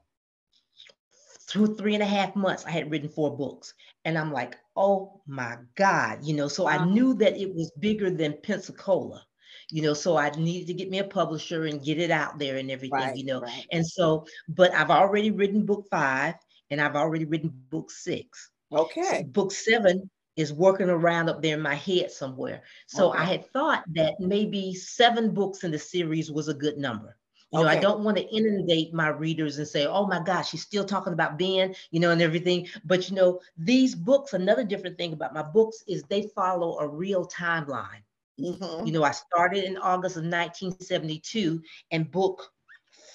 through 1.53 1.75
three 1.75 1.93
and 1.93 2.01
a 2.01 2.07
half 2.07 2.36
months, 2.36 2.65
I 2.65 2.72
had 2.72 2.89
written 2.89 3.07
four 3.07 3.38
books. 3.38 3.75
And 4.05 4.17
I'm 4.17 4.33
like, 4.33 4.57
oh 4.75 5.22
my 5.27 5.57
God, 5.75 6.19
you 6.24 6.36
know, 6.36 6.48
so 6.48 6.67
I 6.67 6.83
knew 6.83 7.13
that 7.15 7.38
it 7.38 7.53
was 7.53 7.72
bigger 7.79 8.10
than 8.10 8.39
Pensacola 8.43 9.24
you 9.69 9.81
know 9.81 9.93
so 9.93 10.17
i 10.17 10.29
needed 10.31 10.67
to 10.67 10.74
get 10.74 10.89
me 10.89 11.00
a 11.00 11.03
publisher 11.03 11.65
and 11.65 11.83
get 11.83 11.98
it 11.98 12.12
out 12.12 12.38
there 12.38 12.57
and 12.57 12.69
everything 12.69 13.00
right, 13.00 13.15
you 13.15 13.24
know 13.24 13.39
right. 13.39 13.65
and 13.72 13.86
so 13.86 14.25
but 14.50 14.74
i've 14.74 14.89
already 14.89 15.31
written 15.31 15.65
book 15.65 15.86
five 15.89 16.36
and 16.69 16.81
i've 16.81 16.95
already 16.95 17.24
written 17.24 17.51
book 17.69 17.89
six 17.89 18.51
okay 18.74 19.22
so 19.22 19.24
book 19.24 19.51
seven 19.51 20.10
is 20.36 20.51
working 20.51 20.89
around 20.89 21.29
up 21.29 21.41
there 21.41 21.55
in 21.55 21.62
my 21.62 21.75
head 21.75 22.12
somewhere 22.12 22.62
so 22.88 23.12
okay. 23.12 23.19
i 23.19 23.24
had 23.24 23.50
thought 23.51 23.83
that 23.93 24.15
maybe 24.19 24.74
seven 24.74 25.33
books 25.33 25.63
in 25.63 25.72
the 25.72 25.79
series 25.79 26.29
was 26.29 26.50
a 26.50 26.53
good 26.53 26.77
number 26.77 27.15
you 27.53 27.60
know, 27.60 27.65
okay. 27.67 27.77
I 27.77 27.81
don't 27.81 28.03
want 28.03 28.17
to 28.17 28.36
inundate 28.36 28.93
my 28.93 29.10
readers 29.10 29.60
and 29.60 29.67
say, 29.67 29.86
oh 29.86 30.07
my 30.07 30.19
gosh, 30.24 30.50
she's 30.50 30.63
still 30.63 30.83
talking 30.83 31.13
about 31.13 31.38
Ben, 31.38 31.75
you 31.91 32.00
know, 32.00 32.10
and 32.10 32.22
everything. 32.22 32.67
But, 32.83 33.10
you 33.10 33.15
know, 33.15 33.41
these 33.57 33.93
books, 33.93 34.33
another 34.33 34.63
different 34.63 34.98
thing 34.98 35.13
about 35.13 35.36
my 35.36 35.43
books 35.43 35.83
is 35.88 36.01
they 36.03 36.24
follow 36.36 36.79
a 36.79 36.88
real 36.88 37.27
timeline. 37.27 38.01
Mm-hmm. 38.39 38.88
You 38.88 38.93
know, 38.93 39.03
I 39.03 39.12
started 39.12 39.65
in 39.65 39.77
August 39.77 40.17
of 40.17 40.24
1972, 40.24 41.62
and 41.91 42.10
book 42.10 42.51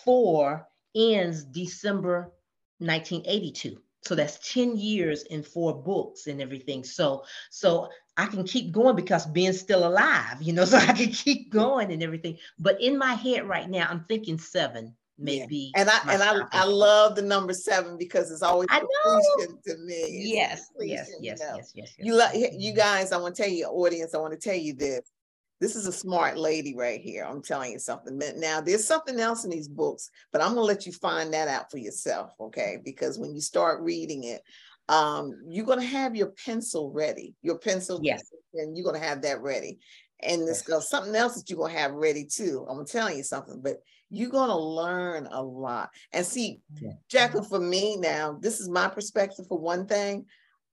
four 0.04 0.68
ends 0.94 1.42
December 1.42 2.32
1982. 2.78 3.80
So 4.02 4.14
that's 4.14 4.52
10 4.52 4.76
years 4.76 5.24
in 5.24 5.42
four 5.42 5.74
books 5.74 6.28
and 6.28 6.40
everything. 6.40 6.84
So, 6.84 7.24
so 7.50 7.88
I 8.18 8.26
can 8.26 8.44
keep 8.44 8.72
going 8.72 8.96
because 8.96 9.24
Ben's 9.26 9.60
still 9.60 9.86
alive, 9.86 10.42
you 10.42 10.52
know, 10.52 10.64
so 10.66 10.76
I 10.76 10.92
can 10.92 11.10
keep 11.10 11.50
going 11.50 11.92
and 11.92 12.02
everything. 12.02 12.36
But 12.58 12.80
in 12.82 12.98
my 12.98 13.14
head 13.14 13.48
right 13.48 13.70
now, 13.70 13.86
I'm 13.88 14.04
thinking 14.08 14.38
seven 14.38 14.94
maybe. 15.18 15.72
Yeah. 15.74 15.80
And 15.80 15.90
I 15.90 15.98
and 16.12 16.22
I, 16.22 16.40
I 16.52 16.64
love 16.64 17.16
the 17.16 17.22
number 17.22 17.52
seven 17.52 17.98
because 17.98 18.30
it's 18.30 18.42
always 18.42 18.68
I 18.70 18.80
know. 18.80 19.46
to 19.66 19.76
me. 19.78 20.32
Yes, 20.32 20.70
yes, 20.78 21.10
yes, 21.20 21.40
yes, 21.40 21.40
yes, 21.56 21.72
yes, 21.74 21.94
You 21.98 22.14
lo- 22.14 22.32
you 22.32 22.72
guys, 22.72 23.12
I 23.12 23.18
want 23.18 23.34
to 23.34 23.42
tell 23.42 23.50
you, 23.50 23.66
audience, 23.66 24.14
I 24.14 24.18
want 24.18 24.32
to 24.32 24.38
tell 24.38 24.58
you 24.58 24.74
this. 24.74 25.10
This 25.60 25.74
is 25.74 25.88
a 25.88 25.92
smart 25.92 26.38
lady 26.38 26.76
right 26.76 27.00
here. 27.00 27.24
I'm 27.24 27.42
telling 27.42 27.72
you 27.72 27.80
something. 27.80 28.20
Now, 28.36 28.60
there's 28.60 28.86
something 28.86 29.18
else 29.18 29.42
in 29.42 29.50
these 29.50 29.66
books, 29.66 30.08
but 30.30 30.40
I'm 30.40 30.54
going 30.54 30.62
to 30.62 30.72
let 30.72 30.86
you 30.86 30.92
find 30.92 31.34
that 31.34 31.48
out 31.48 31.68
for 31.68 31.78
yourself, 31.78 32.32
okay? 32.38 32.78
Because 32.84 33.18
when 33.18 33.34
you 33.34 33.40
start 33.40 33.82
reading 33.82 34.22
it, 34.22 34.42
um, 34.88 35.32
you're 35.48 35.66
going 35.66 35.80
to 35.80 35.86
have 35.86 36.16
your 36.16 36.32
pencil 36.44 36.90
ready, 36.90 37.34
your 37.42 37.58
pencil, 37.58 38.00
yes. 38.02 38.30
and 38.54 38.76
you're 38.76 38.84
going 38.84 39.00
to 39.00 39.06
have 39.06 39.22
that 39.22 39.42
ready. 39.42 39.78
And 40.20 40.42
there's 40.42 40.64
yes. 40.68 40.88
something 40.88 41.14
else 41.14 41.36
that 41.36 41.48
you're 41.48 41.58
going 41.58 41.74
to 41.74 41.78
have 41.78 41.92
ready 41.92 42.24
too. 42.24 42.66
I'm 42.68 42.84
telling 42.86 43.16
you 43.16 43.22
something, 43.22 43.60
but 43.62 43.76
you're 44.10 44.30
going 44.30 44.48
to 44.48 44.56
learn 44.56 45.28
a 45.30 45.42
lot. 45.42 45.90
And 46.12 46.24
see, 46.24 46.60
yeah. 46.80 46.92
Jacqueline, 47.08 47.44
for 47.44 47.60
me 47.60 47.96
now, 47.96 48.38
this 48.40 48.60
is 48.60 48.68
my 48.68 48.88
perspective 48.88 49.46
for 49.48 49.58
one 49.58 49.86
thing. 49.86 50.26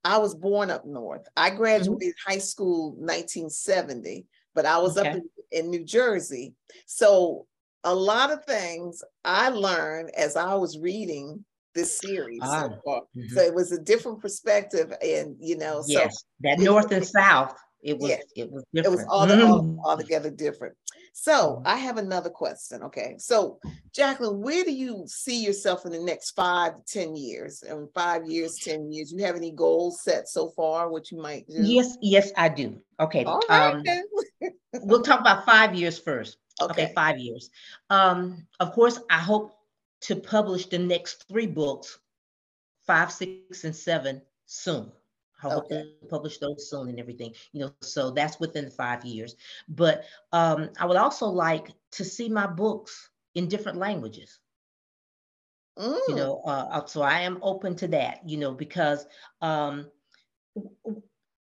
I 0.03 0.17
was 0.17 0.34
born 0.36 0.72
up 0.72 0.86
north. 0.86 1.27
I 1.36 1.50
mm-hmm. 1.50 1.57
graduated 1.57 2.15
mm-hmm. 2.15 2.31
high 2.31 2.39
school 2.39 2.91
1970 2.91 4.25
but 4.55 4.65
I 4.65 4.79
was 4.79 4.98
okay. 4.98 5.10
up 5.10 5.15
in, 5.15 5.24
in 5.51 5.69
New 5.69 5.84
Jersey. 5.84 6.55
So 6.88 7.45
a 7.84 7.93
lot 7.93 8.31
of 8.31 8.43
things 8.45 9.03
I 9.24 9.50
learned 9.50 10.10
as 10.17 10.36
I 10.36 10.55
was 10.55 10.79
reading 10.79 11.45
this 11.75 12.00
series. 12.00 12.39
Ah, 12.41 12.70
so, 12.70 13.08
mm-hmm. 13.15 13.27
so, 13.36 13.41
it 13.41 13.53
was 13.53 13.72
a 13.72 13.79
different 13.79 14.22
perspective, 14.22 14.94
and 15.01 15.36
you 15.39 15.58
know, 15.58 15.84
yes, 15.88 16.13
so 16.13 16.25
that 16.41 16.60
north 16.60 16.91
and 16.91 17.05
south. 17.05 17.53
It 17.84 18.00
was. 18.00 18.17
It 18.36 18.50
was. 18.50 18.63
Different. 18.74 18.96
It 18.96 18.98
was 18.98 19.05
all, 19.08 19.27
mm. 19.27 19.48
all 19.48 19.91
altogether 19.91 20.32
different. 20.32 20.75
So 21.17 21.62
I 21.65 21.77
have 21.77 21.98
another 21.98 22.29
question. 22.29 22.84
Okay, 22.84 23.15
so 23.20 23.58
Jacqueline, 23.94 24.41
where 24.41 24.65
do 24.65 24.74
you 24.74 25.05
see 25.08 25.44
yourself 25.44 25.86
in 25.86 25.94
the 25.94 26.00
next 26.00 26.32
five 26.32 26.74
to 26.75 27.00
ten 27.00 27.15
years? 27.15 27.63
And 27.63 27.88
five 27.94 28.25
years, 28.25 28.58
ten 28.58 28.91
years, 28.91 29.13
you 29.13 29.24
have 29.24 29.38
any 29.38 29.51
goals 29.51 30.01
set 30.03 30.27
so 30.27 30.50
far? 30.50 30.89
What 30.89 31.12
you 31.12 31.22
might 31.22 31.48
do? 31.48 31.55
Yes, 31.62 31.98
yes, 32.01 32.34
I 32.36 32.50
do. 32.50 32.82
Okay. 33.00 33.24
All 33.24 33.39
right. 33.48 33.75
Um, 33.75 34.50
we'll 34.82 35.03
talk 35.03 35.22
about 35.22 35.46
five 35.46 35.74
years 35.74 35.98
first. 35.98 36.38
Okay. 36.62 36.84
okay, 36.84 36.94
five 36.94 37.17
years. 37.17 37.50
Um, 37.89 38.46
of 38.60 38.74
course, 38.74 39.00
I 39.10 39.17
hope 39.17 39.54
to 40.05 40.15
publish 40.15 40.67
the 40.67 40.79
next 40.79 41.27
three 41.27 41.47
books, 41.47 42.00
five, 42.85 43.12
six, 43.12 43.63
and 43.63 43.75
seven 43.75 44.21
soon. 44.45 44.91
I 45.43 45.50
hope 45.50 45.65
okay. 45.65 45.93
to 46.01 46.07
publish 46.07 46.38
those 46.38 46.69
soon 46.69 46.89
and 46.89 47.00
everything, 47.00 47.33
you 47.51 47.62
know, 47.62 47.74
so 47.81 48.12
that's 48.12 48.39
within 48.39 48.69
five 48.69 49.03
years. 49.03 49.35
But 49.67 50.05
um, 50.31 50.69
I 50.79 50.85
would 50.85 50.97
also 50.97 51.27
like 51.27 51.71
to 51.93 52.05
see 52.05 52.29
my 52.29 52.47
books 52.47 53.09
in 53.33 53.47
different 53.47 53.77
languages. 53.77 54.39
Mm. 55.77 56.00
You 56.07 56.15
know, 56.15 56.41
uh, 56.45 56.67
uh, 56.71 56.85
so 56.85 57.01
I 57.01 57.21
am 57.21 57.39
open 57.41 57.75
to 57.77 57.88
that, 57.89 58.21
you 58.25 58.38
know, 58.38 58.53
because 58.53 59.05
um, 59.41 59.91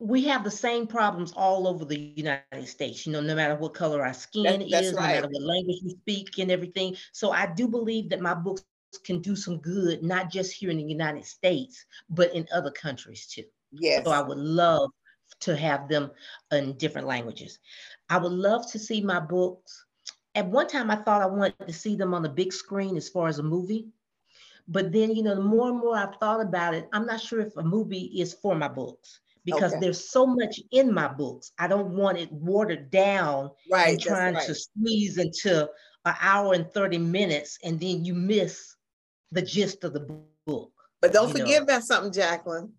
we 0.00 0.24
have 0.24 0.44
the 0.44 0.50
same 0.50 0.86
problems 0.86 1.32
all 1.32 1.66
over 1.66 1.84
the 1.84 1.98
United 1.98 2.66
States, 2.66 3.04
you 3.04 3.12
know, 3.12 3.20
no 3.20 3.34
matter 3.34 3.56
what 3.56 3.74
color 3.74 4.02
our 4.02 4.14
skin 4.14 4.44
that, 4.44 4.62
is, 4.62 4.94
right. 4.94 4.94
no 4.94 5.00
matter 5.00 5.28
what 5.28 5.42
language 5.42 5.78
we 5.84 5.90
speak 5.90 6.38
and 6.38 6.50
everything. 6.50 6.96
So 7.12 7.32
I 7.32 7.46
do 7.46 7.66
believe 7.66 8.08
that 8.10 8.20
my 8.20 8.34
books 8.34 8.62
can 9.04 9.20
do 9.20 9.34
some 9.34 9.58
good, 9.58 10.02
not 10.04 10.30
just 10.30 10.52
here 10.52 10.70
in 10.70 10.76
the 10.76 10.84
United 10.84 11.24
States, 11.24 11.84
but 12.08 12.32
in 12.32 12.46
other 12.54 12.70
countries 12.70 13.26
too. 13.26 13.44
Yes. 13.72 14.04
So 14.04 14.12
I 14.12 14.20
would 14.20 14.38
love 14.38 14.90
to 15.40 15.56
have 15.56 15.88
them 15.88 16.10
in 16.52 16.74
different 16.74 17.06
languages. 17.06 17.58
I 18.08 18.18
would 18.18 18.32
love 18.32 18.70
to 18.70 18.78
see 18.78 19.00
my 19.00 19.18
books. 19.18 19.84
At 20.34 20.46
one 20.46 20.68
time, 20.68 20.90
I 20.92 20.96
thought 20.96 21.22
I 21.22 21.26
wanted 21.26 21.66
to 21.66 21.72
see 21.72 21.96
them 21.96 22.14
on 22.14 22.22
the 22.22 22.28
big 22.28 22.52
screen 22.52 22.96
as 22.96 23.08
far 23.08 23.26
as 23.26 23.40
a 23.40 23.42
movie. 23.42 23.88
But 24.68 24.92
then, 24.92 25.14
you 25.14 25.22
know, 25.22 25.34
the 25.34 25.42
more 25.42 25.70
and 25.70 25.78
more 25.78 25.96
I've 25.96 26.16
thought 26.16 26.40
about 26.40 26.74
it, 26.74 26.88
I'm 26.92 27.06
not 27.06 27.20
sure 27.20 27.40
if 27.40 27.56
a 27.56 27.62
movie 27.62 28.20
is 28.20 28.34
for 28.34 28.54
my 28.54 28.68
books 28.68 29.20
because 29.44 29.72
okay. 29.72 29.80
there's 29.80 30.10
so 30.10 30.26
much 30.26 30.60
in 30.72 30.92
my 30.92 31.08
books. 31.08 31.52
I 31.58 31.68
don't 31.68 31.90
want 31.90 32.18
it 32.18 32.32
watered 32.32 32.90
down 32.90 33.50
right, 33.70 33.90
and 33.90 34.00
trying 34.00 34.34
right. 34.34 34.46
to 34.46 34.54
squeeze 34.54 35.18
into 35.18 35.68
an 36.04 36.14
hour 36.20 36.54
and 36.54 36.70
30 36.72 36.98
minutes 36.98 37.58
and 37.64 37.78
then 37.78 38.04
you 38.04 38.14
miss 38.14 38.76
the 39.32 39.42
gist 39.42 39.84
of 39.84 39.92
the 39.92 40.22
book. 40.46 40.72
But 41.00 41.12
don't 41.12 41.30
forget 41.30 41.60
know. 41.60 41.64
about 41.64 41.84
something, 41.84 42.12
Jacqueline. 42.12 42.72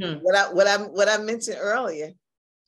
Hmm. 0.00 0.14
What 0.22 0.36
I 0.36 0.52
what 0.52 0.66
I 0.66 0.76
what 0.78 1.08
I 1.08 1.18
mentioned 1.18 1.58
earlier. 1.60 2.12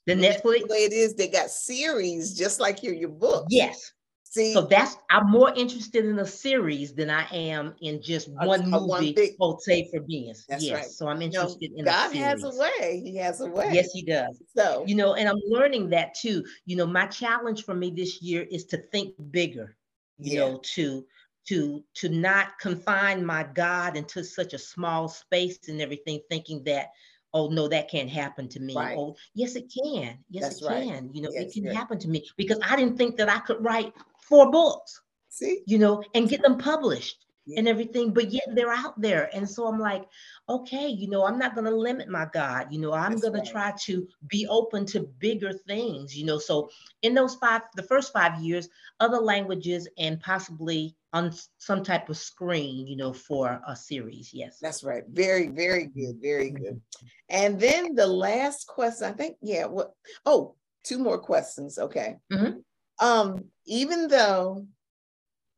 The 0.07 0.15
Netflix 0.15 0.63
the 0.63 0.67
way 0.69 0.79
it 0.79 0.93
is, 0.93 1.15
they 1.15 1.29
got 1.29 1.49
series 1.49 2.37
just 2.37 2.61
like 2.61 2.83
your 2.83 2.95
your 2.95 3.09
book. 3.09 3.47
Yes. 3.49 3.93
See, 4.33 4.55
so 4.55 4.63
that's 4.63 4.97
I'm 5.11 5.31
more 5.31 5.53
interested 5.55 6.07
in 6.07 6.19
a 6.19 6.27
series 6.27 6.95
than 6.95 7.11
I 7.11 7.27
am 7.35 7.75
in 7.83 8.01
just 8.01 8.31
one 8.31 8.71
movie. 8.71 8.87
One 8.87 9.13
big, 9.15 9.35
Say 9.59 9.91
for 9.93 10.01
Beans. 10.01 10.47
That's 10.49 10.65
yes. 10.65 10.75
right. 10.75 10.87
So 10.87 11.07
I'm 11.07 11.21
interested 11.21 11.61
you 11.61 11.73
know, 11.73 11.79
in 11.81 11.85
God 11.85 12.17
has 12.17 12.43
a 12.43 12.49
way. 12.49 13.03
He 13.05 13.15
has 13.17 13.43
a 13.43 13.47
way. 13.47 13.69
Yes, 13.73 13.93
He 13.93 14.01
does. 14.01 14.43
So 14.57 14.85
you 14.87 14.95
know, 14.95 15.17
and 15.17 15.29
I'm 15.29 15.41
learning 15.47 15.91
that 15.91 16.15
too. 16.15 16.43
You 16.65 16.77
know, 16.77 16.87
my 16.87 17.07
challenge 17.09 17.67
for 17.67 17.75
me 17.75 17.91
this 17.91 18.23
year 18.23 18.47
is 18.51 18.65
to 18.67 18.79
think 18.91 19.15
bigger. 19.31 19.77
You 20.17 20.33
yeah. 20.33 20.41
know, 20.41 20.61
to 20.77 21.05
to 21.49 21.85
to 21.97 22.09
not 22.09 22.59
confine 22.59 23.27
my 23.27 23.43
God 23.43 23.99
into 23.99 24.25
such 24.25 24.55
a 24.55 24.59
small 24.59 25.09
space 25.09 25.59
and 25.69 25.83
everything, 25.83 26.21
thinking 26.31 26.65
that 26.65 26.87
oh 27.35 27.49
no 27.49 27.69
that 27.69 27.91
can't 27.91 28.11
happen 28.11 28.49
to 28.49 28.61
me 28.61 28.75
right. 28.75 28.97
oh 28.97 29.17
yes 29.35 29.57
it 29.57 29.73
can 29.73 30.19
yes 30.31 30.43
That's 30.43 30.63
it 30.63 30.67
right. 30.67 30.85
can 30.85 31.11
you 31.13 31.23
know 31.23 31.31
yes, 31.33 31.45
it 31.45 31.53
can 31.53 31.65
yes. 31.65 31.75
happen 31.75 31.99
to 31.99 32.09
me 32.09 32.27
because 32.37 32.59
i 32.63 32.77
didn't 32.77 32.97
think 32.97 33.17
that 33.17 33.29
i 33.29 33.39
could 33.39 33.63
write 33.63 33.93
four 34.21 34.51
books 34.51 35.01
see 35.29 35.63
you 35.67 35.79
know 35.79 36.03
and 36.15 36.29
get 36.29 36.43
them 36.43 36.59
published 36.59 37.27
yeah. 37.47 37.59
and 37.59 37.69
everything, 37.69 38.13
but 38.13 38.31
yet 38.31 38.45
they're 38.55 38.73
out 38.73 39.01
there. 39.01 39.31
And 39.35 39.49
so 39.49 39.67
I'm 39.67 39.79
like, 39.79 40.05
okay, 40.49 40.89
you 40.89 41.09
know, 41.09 41.27
I'm 41.27 41.39
not 41.39 41.55
going 41.55 41.65
to 41.65 41.75
limit 41.75 42.09
my 42.09 42.27
God. 42.33 42.69
You 42.71 42.81
know, 42.81 42.93
I'm 42.93 43.19
going 43.19 43.35
right. 43.35 43.45
to 43.45 43.51
try 43.51 43.73
to 43.85 44.07
be 44.29 44.47
open 44.49 44.87
to 44.87 45.01
bigger 45.19 45.53
things, 45.53 46.17
you 46.17 46.25
know. 46.25 46.39
So 46.39 46.71
in 47.03 47.15
those 47.15 47.35
five, 47.37 47.63
the 47.75 47.83
first 47.83 48.13
five 48.13 48.41
years, 48.41 48.69
other 49.01 49.19
languages 49.19 49.89
and 49.99 50.21
possibly 50.21 50.95
on 51.13 51.33
some 51.59 51.83
type 51.83 52.09
of 52.09 52.17
screen, 52.17 52.87
you 52.87 52.97
know, 52.97 53.13
for 53.13 53.61
a 53.67 53.77
series. 53.77 54.33
Yes. 54.33 54.59
That's 54.61 54.83
right. 54.83 55.05
Very, 55.11 55.49
very 55.49 55.87
good. 55.87 56.17
Very 56.23 56.51
good. 56.51 56.81
And 57.29 57.61
then 57.61 57.95
the 57.95 58.07
last 58.07 58.67
question, 58.67 59.09
I 59.09 59.13
think, 59.13 59.37
yeah, 59.43 59.67
what, 59.67 59.93
oh, 60.25 60.55
two 60.85 60.99
more 60.99 61.19
questions. 61.19 61.79
Okay. 61.79 62.17
Mm-hmm. 62.33 63.07
Um, 63.07 63.45
even 63.67 64.09
though 64.09 64.67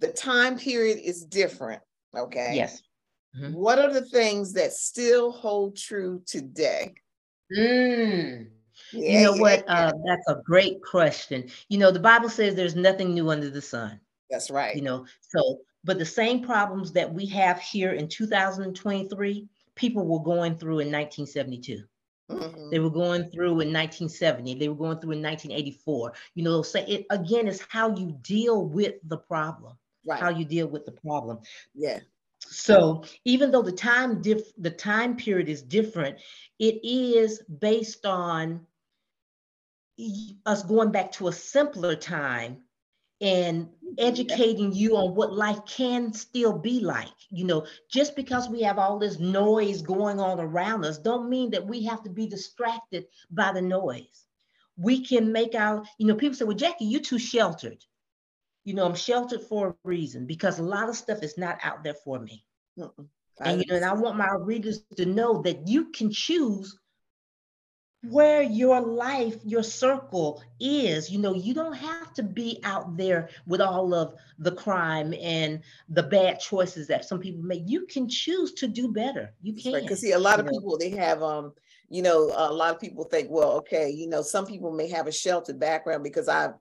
the 0.00 0.08
time 0.08 0.58
period 0.58 0.98
is 0.98 1.24
different. 1.24 1.82
Okay. 2.16 2.52
Yes. 2.54 2.82
Mm-hmm. 3.36 3.54
What 3.54 3.78
are 3.78 3.92
the 3.92 4.04
things 4.04 4.52
that 4.54 4.72
still 4.72 5.32
hold 5.32 5.76
true 5.76 6.22
today? 6.26 6.94
Mm. 7.56 8.48
Yeah, 8.92 9.18
you 9.18 9.24
know 9.24 9.34
yeah, 9.34 9.40
what? 9.40 9.64
Yeah. 9.66 9.86
Uh, 9.86 9.92
that's 10.06 10.28
a 10.28 10.42
great 10.44 10.82
question. 10.82 11.48
You 11.68 11.78
know, 11.78 11.90
the 11.90 12.00
Bible 12.00 12.28
says 12.28 12.54
there's 12.54 12.76
nothing 12.76 13.14
new 13.14 13.30
under 13.30 13.50
the 13.50 13.62
sun. 13.62 14.00
That's 14.34 14.50
right. 14.50 14.74
You 14.76 14.82
know, 14.82 15.06
so, 15.20 15.60
but 15.84 15.98
the 15.98 16.06
same 16.06 16.42
problems 16.42 16.92
that 16.92 17.12
we 17.12 17.26
have 17.26 17.60
here 17.60 17.92
in 17.92 18.08
2023, 18.08 19.48
people 19.74 20.06
were 20.06 20.22
going 20.22 20.56
through 20.56 20.80
in 20.80 20.90
1972. 20.90 21.82
Mm-hmm. 22.30 22.70
They 22.70 22.78
were 22.78 22.90
going 22.90 23.30
through 23.30 23.60
in 23.60 23.72
1970. 23.72 24.54
They 24.54 24.68
were 24.68 24.74
going 24.74 24.98
through 24.98 25.12
in 25.12 25.22
1984. 25.22 26.14
You 26.34 26.44
know, 26.44 26.62
say 26.62 26.84
it 26.86 27.06
again 27.10 27.48
is 27.48 27.62
how 27.68 27.94
you 27.96 28.16
deal 28.22 28.66
with 28.66 28.94
the 29.04 29.18
problem 29.18 29.76
right. 30.06 30.20
how 30.20 30.30
you 30.30 30.44
deal 30.44 30.66
with 30.66 30.84
the 30.84 30.92
problem. 30.92 31.38
Yeah. 31.74 32.00
So 32.40 33.04
even 33.24 33.50
though 33.50 33.62
the 33.62 33.72
time 33.72 34.20
diff- 34.20 34.54
the 34.58 34.70
time 34.70 35.16
period 35.16 35.48
is 35.48 35.62
different, 35.62 36.18
it 36.58 36.80
is 36.84 37.42
based 37.60 38.04
on 38.04 38.66
us 40.44 40.62
going 40.64 40.90
back 40.90 41.12
to 41.12 41.28
a 41.28 41.32
simpler 41.32 41.94
time 41.94 42.58
and 43.24 43.68
educating 43.98 44.72
you 44.72 44.96
on 44.96 45.14
what 45.14 45.32
life 45.32 45.58
can 45.66 46.12
still 46.12 46.58
be 46.58 46.80
like 46.80 47.08
you 47.30 47.44
know 47.44 47.64
just 47.90 48.16
because 48.16 48.48
we 48.48 48.60
have 48.60 48.78
all 48.78 48.98
this 48.98 49.18
noise 49.18 49.82
going 49.82 50.18
on 50.18 50.40
around 50.40 50.84
us 50.84 50.98
don't 50.98 51.30
mean 51.30 51.50
that 51.50 51.64
we 51.64 51.84
have 51.84 52.02
to 52.02 52.10
be 52.10 52.26
distracted 52.26 53.06
by 53.30 53.52
the 53.52 53.62
noise 53.62 54.26
we 54.76 55.04
can 55.04 55.30
make 55.30 55.54
our 55.54 55.84
you 55.98 56.06
know 56.06 56.14
people 56.14 56.34
say 56.34 56.44
well 56.44 56.56
jackie 56.56 56.84
you're 56.84 57.00
too 57.00 57.18
sheltered 57.18 57.78
you 58.64 58.72
know, 58.72 58.86
I'm 58.86 58.94
sheltered 58.94 59.42
for 59.42 59.68
a 59.68 59.74
reason 59.84 60.26
because 60.26 60.58
a 60.58 60.62
lot 60.62 60.88
of 60.88 60.96
stuff 60.96 61.22
is 61.22 61.36
not 61.36 61.58
out 61.62 61.84
there 61.84 61.94
for 61.94 62.18
me. 62.18 62.44
Mm-mm. 62.78 63.06
And 63.40 63.60
you 63.60 63.66
know, 63.68 63.76
and 63.76 63.84
I 63.84 63.92
want 63.92 64.16
my 64.16 64.32
readers 64.40 64.84
to 64.96 65.04
know 65.04 65.42
that 65.42 65.68
you 65.68 65.90
can 65.90 66.10
choose 66.10 66.78
where 68.10 68.42
your 68.42 68.80
life, 68.80 69.36
your 69.44 69.62
circle 69.62 70.42
is. 70.60 71.10
You 71.10 71.18
know, 71.18 71.34
you 71.34 71.54
don't 71.54 71.76
have 71.76 72.12
to 72.14 72.22
be 72.22 72.60
out 72.64 72.96
there 72.96 73.28
with 73.46 73.60
all 73.60 73.94
of 73.94 74.14
the 74.38 74.52
crime 74.52 75.14
and 75.20 75.60
the 75.88 76.02
bad 76.02 76.40
choices 76.40 76.86
that 76.88 77.04
some 77.04 77.20
people 77.20 77.42
make. 77.42 77.62
You 77.66 77.86
can 77.86 78.08
choose 78.08 78.52
to 78.54 78.68
do 78.68 78.92
better. 78.92 79.32
You 79.42 79.54
can. 79.54 79.72
Because 79.72 79.90
right. 79.90 79.98
see, 79.98 80.12
a 80.12 80.18
lot 80.18 80.40
of 80.40 80.46
people 80.46 80.76
they 80.78 80.90
have 80.90 81.22
um, 81.22 81.52
you 81.90 82.02
know, 82.02 82.32
a 82.34 82.52
lot 82.52 82.74
of 82.74 82.80
people 82.80 83.04
think, 83.04 83.28
well, 83.30 83.52
okay, 83.52 83.90
you 83.90 84.08
know, 84.08 84.22
some 84.22 84.46
people 84.46 84.72
may 84.72 84.88
have 84.88 85.06
a 85.06 85.12
sheltered 85.12 85.60
background 85.60 86.02
because 86.02 86.28
I've 86.28 86.54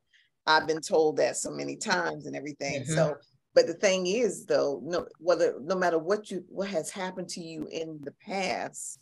I've 0.46 0.68
been 0.68 0.82
told 0.82 1.18
that 1.18 1.38
so 1.38 1.52
many 1.52 1.78
times 1.78 2.26
and 2.26 2.36
everything. 2.36 2.82
Mm-hmm. 2.82 2.94
So, 2.94 3.16
but 3.54 3.68
the 3.68 3.74
thing 3.74 4.08
is, 4.08 4.46
though, 4.46 4.82
no 4.84 5.08
whether 5.20 5.56
no 5.62 5.76
matter 5.76 5.98
what 5.98 6.30
you 6.30 6.44
what 6.50 6.68
has 6.70 6.90
happened 6.90 7.30
to 7.30 7.42
you 7.42 7.68
in 7.72 8.00
the 8.04 8.14
past, 8.26 9.00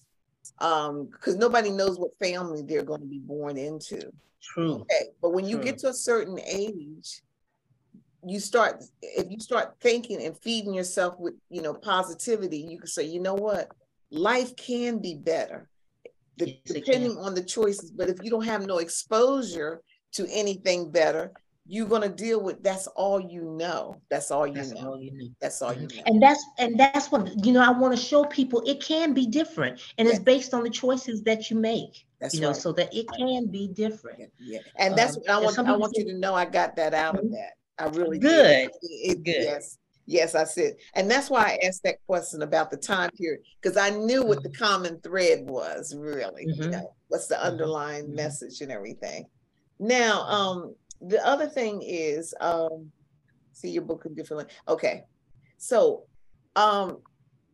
um, 0.60 1.08
because 1.12 1.36
nobody 1.36 1.70
knows 1.70 1.98
what 1.98 2.17
family 2.20 2.62
they're 2.62 2.84
going 2.84 3.01
to 3.01 3.08
be 3.08 3.20
born 3.20 3.58
into. 3.58 4.12
True. 4.41 4.81
Okay. 4.81 5.10
But 5.22 5.31
when 5.31 5.46
you 5.46 5.58
True. 5.58 5.65
get 5.65 5.77
to 5.79 5.89
a 5.89 5.93
certain 5.93 6.39
age, 6.39 7.22
you 8.24 8.39
start 8.39 8.84
if 9.01 9.31
you 9.31 9.39
start 9.39 9.75
thinking 9.81 10.24
and 10.24 10.38
feeding 10.38 10.74
yourself 10.74 11.15
with 11.20 11.34
you 11.50 11.62
know 11.62 11.74
positivity, 11.74 12.58
you 12.58 12.77
can 12.77 12.88
say, 12.88 13.03
you 13.03 13.20
know 13.20 13.34
what, 13.34 13.70
life 14.12 14.55
can 14.55 15.00
be 15.00 15.15
better. 15.15 15.67
The, 16.38 16.50
yes, 16.50 16.58
depending 16.65 17.17
on 17.17 17.34
the 17.34 17.43
choices, 17.43 17.91
but 17.91 18.10
if 18.10 18.17
you 18.24 18.29
don't 18.29 18.46
have 18.46 18.65
no 18.65 18.77
exposure 18.77 19.81
to 20.14 20.27
anything 20.29 20.92
better 20.92 21.31
you're 21.67 21.87
going 21.87 22.01
to 22.01 22.09
deal 22.09 22.41
with 22.41 22.61
that's 22.63 22.87
all 22.87 23.19
you 23.19 23.43
know 23.43 23.95
that's 24.09 24.31
all 24.31 24.47
you 24.47 24.55
that's 24.55 24.71
know 24.71 24.89
all 24.89 25.01
you 25.01 25.11
know. 25.13 25.27
that's 25.39 25.61
all 25.61 25.74
you 25.74 25.87
mm-hmm. 25.87 25.97
know 25.97 26.03
and 26.07 26.21
that's 26.21 26.43
and 26.57 26.79
that's 26.79 27.11
what 27.11 27.29
you 27.45 27.53
know 27.53 27.61
i 27.61 27.69
want 27.69 27.95
to 27.95 28.01
show 28.01 28.24
people 28.25 28.61
it 28.65 28.81
can 28.81 29.13
be 29.13 29.27
different 29.27 29.79
and 29.97 30.07
yeah. 30.07 30.13
it's 30.13 30.24
based 30.24 30.53
on 30.53 30.63
the 30.63 30.69
choices 30.69 31.21
that 31.24 31.50
you 31.50 31.55
make 31.55 32.05
that's 32.19 32.33
you 32.33 32.41
know 32.41 32.47
right. 32.47 32.55
so 32.55 32.71
that 32.71 32.93
it 32.93 33.05
can 33.17 33.47
be 33.47 33.67
different 33.67 34.19
yeah, 34.39 34.59
yeah. 34.59 34.85
and 34.85 34.95
that's 34.97 35.17
um, 35.17 35.21
what 35.21 35.31
i 35.31 35.39
want 35.39 35.59
i 35.59 35.77
want 35.77 35.93
you 35.95 36.05
to 36.05 36.17
know 36.17 36.33
i 36.33 36.45
got 36.45 36.75
that 36.75 36.93
out 36.93 37.15
of 37.15 37.25
mm-hmm. 37.25 37.33
that 37.33 37.53
i 37.77 37.85
really 37.97 38.17
good 38.17 38.45
it, 38.45 38.71
it, 38.81 39.24
good 39.24 39.43
yes 39.43 39.77
Yes, 40.07 40.35
I 40.35 40.43
said. 40.43 40.74
And 40.95 41.09
that's 41.09 41.29
why 41.29 41.43
I 41.43 41.65
asked 41.65 41.83
that 41.83 42.05
question 42.05 42.41
about 42.41 42.69
the 42.69 42.75
time 42.75 43.11
period, 43.11 43.41
because 43.61 43.77
I 43.77 43.91
knew 43.91 44.25
what 44.25 44.43
the 44.43 44.50
mm-hmm. 44.50 44.63
common 44.63 45.00
thread 45.00 45.50
was, 45.50 45.95
really. 45.95 46.47
Mm-hmm. 46.47 46.63
You 46.63 46.69
know, 46.69 46.93
what's 47.07 47.27
the 47.27 47.41
underlying 47.41 48.05
mm-hmm. 48.05 48.15
message 48.15 48.59
and 48.59 48.71
everything. 48.71 49.27
Now, 49.79 50.24
um, 50.24 50.75
the 51.01 51.25
other 51.25 51.48
thing 51.48 51.81
is, 51.81 52.33
um, 52.40 52.92
see 53.53 53.70
your 53.70 53.83
book 53.83 54.05
in 54.05 54.14
different. 54.14 54.50
Okay, 54.68 55.03
so 55.57 56.03
um, 56.55 57.00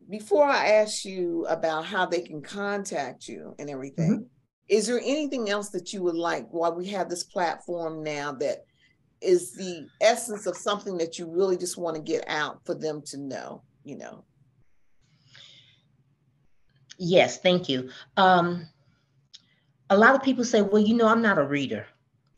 before 0.08 0.44
I 0.44 0.72
ask 0.72 1.04
you 1.04 1.46
about 1.48 1.84
how 1.84 2.06
they 2.06 2.20
can 2.20 2.42
contact 2.42 3.28
you 3.28 3.54
and 3.58 3.70
everything, 3.70 4.10
mm-hmm. 4.10 4.24
is 4.68 4.86
there 4.86 5.00
anything 5.00 5.50
else 5.50 5.70
that 5.70 5.92
you 5.92 6.02
would 6.02 6.16
like 6.16 6.48
while 6.50 6.74
we 6.74 6.86
have 6.88 7.08
this 7.08 7.24
platform 7.24 8.02
now 8.02 8.32
that 8.32 8.64
is 9.20 9.52
the 9.52 9.86
essence 10.00 10.46
of 10.46 10.56
something 10.56 10.96
that 10.98 11.18
you 11.18 11.26
really 11.26 11.56
just 11.56 11.76
want 11.76 11.96
to 11.96 12.02
get 12.02 12.24
out 12.28 12.64
for 12.64 12.74
them 12.74 13.02
to 13.06 13.18
know? 13.18 13.62
You 13.84 13.98
know. 13.98 14.24
Yes, 16.98 17.38
thank 17.38 17.68
you. 17.68 17.90
Um, 18.16 18.68
a 19.90 19.96
lot 19.96 20.14
of 20.14 20.22
people 20.22 20.44
say, 20.44 20.62
well, 20.62 20.82
you 20.82 20.94
know, 20.94 21.06
I'm 21.06 21.22
not 21.22 21.38
a 21.38 21.44
reader. 21.44 21.86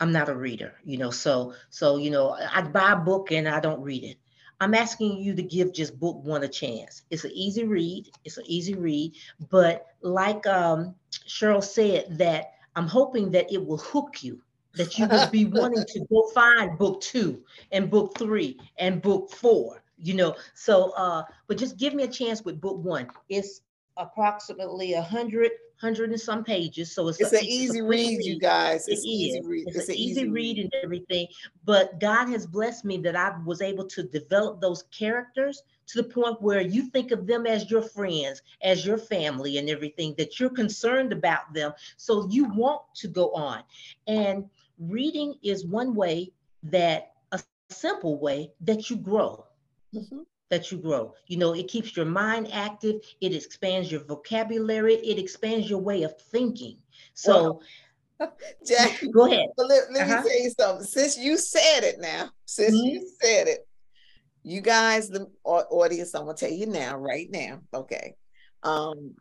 I'm 0.00 0.12
not 0.12 0.30
a 0.30 0.34
reader, 0.34 0.74
you 0.84 0.96
know. 0.96 1.10
So 1.10 1.54
so 1.68 1.98
you 1.98 2.10
know, 2.10 2.36
I 2.52 2.62
buy 2.62 2.92
a 2.92 2.96
book 2.96 3.30
and 3.30 3.46
I 3.48 3.60
don't 3.60 3.82
read 3.82 4.02
it. 4.02 4.16
I'm 4.60 4.74
asking 4.74 5.18
you 5.18 5.34
to 5.34 5.42
give 5.42 5.72
just 5.72 5.98
book 5.98 6.22
one 6.22 6.42
a 6.42 6.48
chance. 6.48 7.02
It's 7.10 7.24
an 7.24 7.32
easy 7.32 7.64
read. 7.64 8.10
It's 8.24 8.36
an 8.36 8.44
easy 8.46 8.74
read, 8.74 9.14
but 9.50 9.86
like 10.02 10.46
um, 10.46 10.94
Cheryl 11.10 11.64
said, 11.64 12.18
that 12.18 12.52
I'm 12.76 12.86
hoping 12.86 13.30
that 13.30 13.50
it 13.52 13.64
will 13.64 13.78
hook 13.78 14.22
you. 14.22 14.42
That 14.74 14.98
you 14.98 15.08
will 15.08 15.28
be 15.28 15.44
wanting 15.52 15.84
to 15.84 16.06
go 16.10 16.28
find 16.34 16.78
book 16.78 17.00
two 17.00 17.42
and 17.72 17.90
book 17.90 18.16
three 18.18 18.58
and 18.78 19.02
book 19.02 19.30
four. 19.30 19.82
You 19.98 20.14
know, 20.14 20.36
so 20.54 20.90
uh, 20.90 21.24
but 21.46 21.58
just 21.58 21.78
give 21.78 21.94
me 21.94 22.04
a 22.04 22.08
chance 22.08 22.42
with 22.44 22.60
book 22.60 22.82
one. 22.82 23.08
It's 23.28 23.62
approximately 23.96 24.94
a 24.94 25.02
hundred 25.80 26.10
and 26.10 26.20
some 26.20 26.44
pages. 26.44 26.92
So 26.92 27.08
it's, 27.08 27.20
it's 27.20 27.32
a, 27.32 27.38
an 27.38 27.44
easy 27.44 27.80
read, 27.80 28.18
read, 28.18 28.24
you 28.24 28.38
guys. 28.38 28.86
It's 28.86 29.02
it 29.02 29.08
easy 29.08 29.40
read. 29.40 29.68
It's, 29.68 29.78
it's 29.78 29.88
an 29.88 29.94
easy 29.94 30.28
read, 30.28 30.56
read 30.56 30.58
and 30.58 30.74
everything. 30.82 31.26
But 31.64 31.98
God 32.00 32.28
has 32.28 32.46
blessed 32.46 32.84
me 32.84 32.98
that 32.98 33.16
I 33.16 33.36
was 33.44 33.62
able 33.62 33.86
to 33.86 34.02
develop 34.02 34.60
those 34.60 34.84
characters 34.90 35.62
to 35.86 36.02
the 36.02 36.08
point 36.08 36.40
where 36.42 36.60
you 36.60 36.90
think 36.90 37.12
of 37.12 37.26
them 37.26 37.46
as 37.46 37.70
your 37.70 37.82
friends, 37.82 38.42
as 38.62 38.84
your 38.84 38.98
family, 38.98 39.58
and 39.58 39.70
everything, 39.70 40.14
that 40.18 40.38
you're 40.38 40.50
concerned 40.50 41.12
about 41.12 41.52
them. 41.54 41.72
So 41.96 42.28
you 42.28 42.44
want 42.44 42.82
to 42.96 43.08
go 43.08 43.32
on. 43.32 43.62
And 44.06 44.48
reading 44.78 45.34
is 45.42 45.64
one 45.64 45.94
way 45.94 46.32
that 46.64 47.14
a 47.32 47.40
simple 47.70 48.18
way 48.18 48.52
that 48.60 48.90
you 48.90 48.96
grow. 48.96 49.46
Mm-hmm 49.94 50.20
that 50.50 50.70
you 50.70 50.78
grow. 50.78 51.14
You 51.26 51.38
know, 51.38 51.54
it 51.54 51.68
keeps 51.68 51.96
your 51.96 52.06
mind 52.06 52.48
active, 52.52 52.96
it 53.20 53.34
expands 53.34 53.90
your 53.90 54.04
vocabulary, 54.04 54.96
it 54.96 55.18
expands 55.18 55.70
your 55.70 55.80
way 55.80 56.02
of 56.02 56.20
thinking. 56.20 56.76
So, 57.14 57.60
well, 58.18 58.32
Jackie, 58.66 59.08
go 59.12 59.26
ahead. 59.26 59.48
Let, 59.56 59.92
let 59.92 60.08
uh-huh. 60.08 60.22
me 60.22 60.28
tell 60.28 60.42
you 60.42 60.50
something. 60.50 60.86
Since 60.86 61.18
you 61.18 61.38
said 61.38 61.84
it 61.84 62.00
now, 62.00 62.30
since 62.44 62.74
mm-hmm. 62.76 62.86
you 62.86 63.10
said 63.20 63.48
it, 63.48 63.66
you 64.42 64.60
guys, 64.60 65.08
the 65.08 65.30
audience, 65.44 66.14
I'm 66.14 66.24
gonna 66.24 66.36
tell 66.36 66.50
you 66.50 66.66
now, 66.66 66.96
right 66.96 67.30
now, 67.30 67.60
okay. 67.74 68.14
Um, 68.62 69.14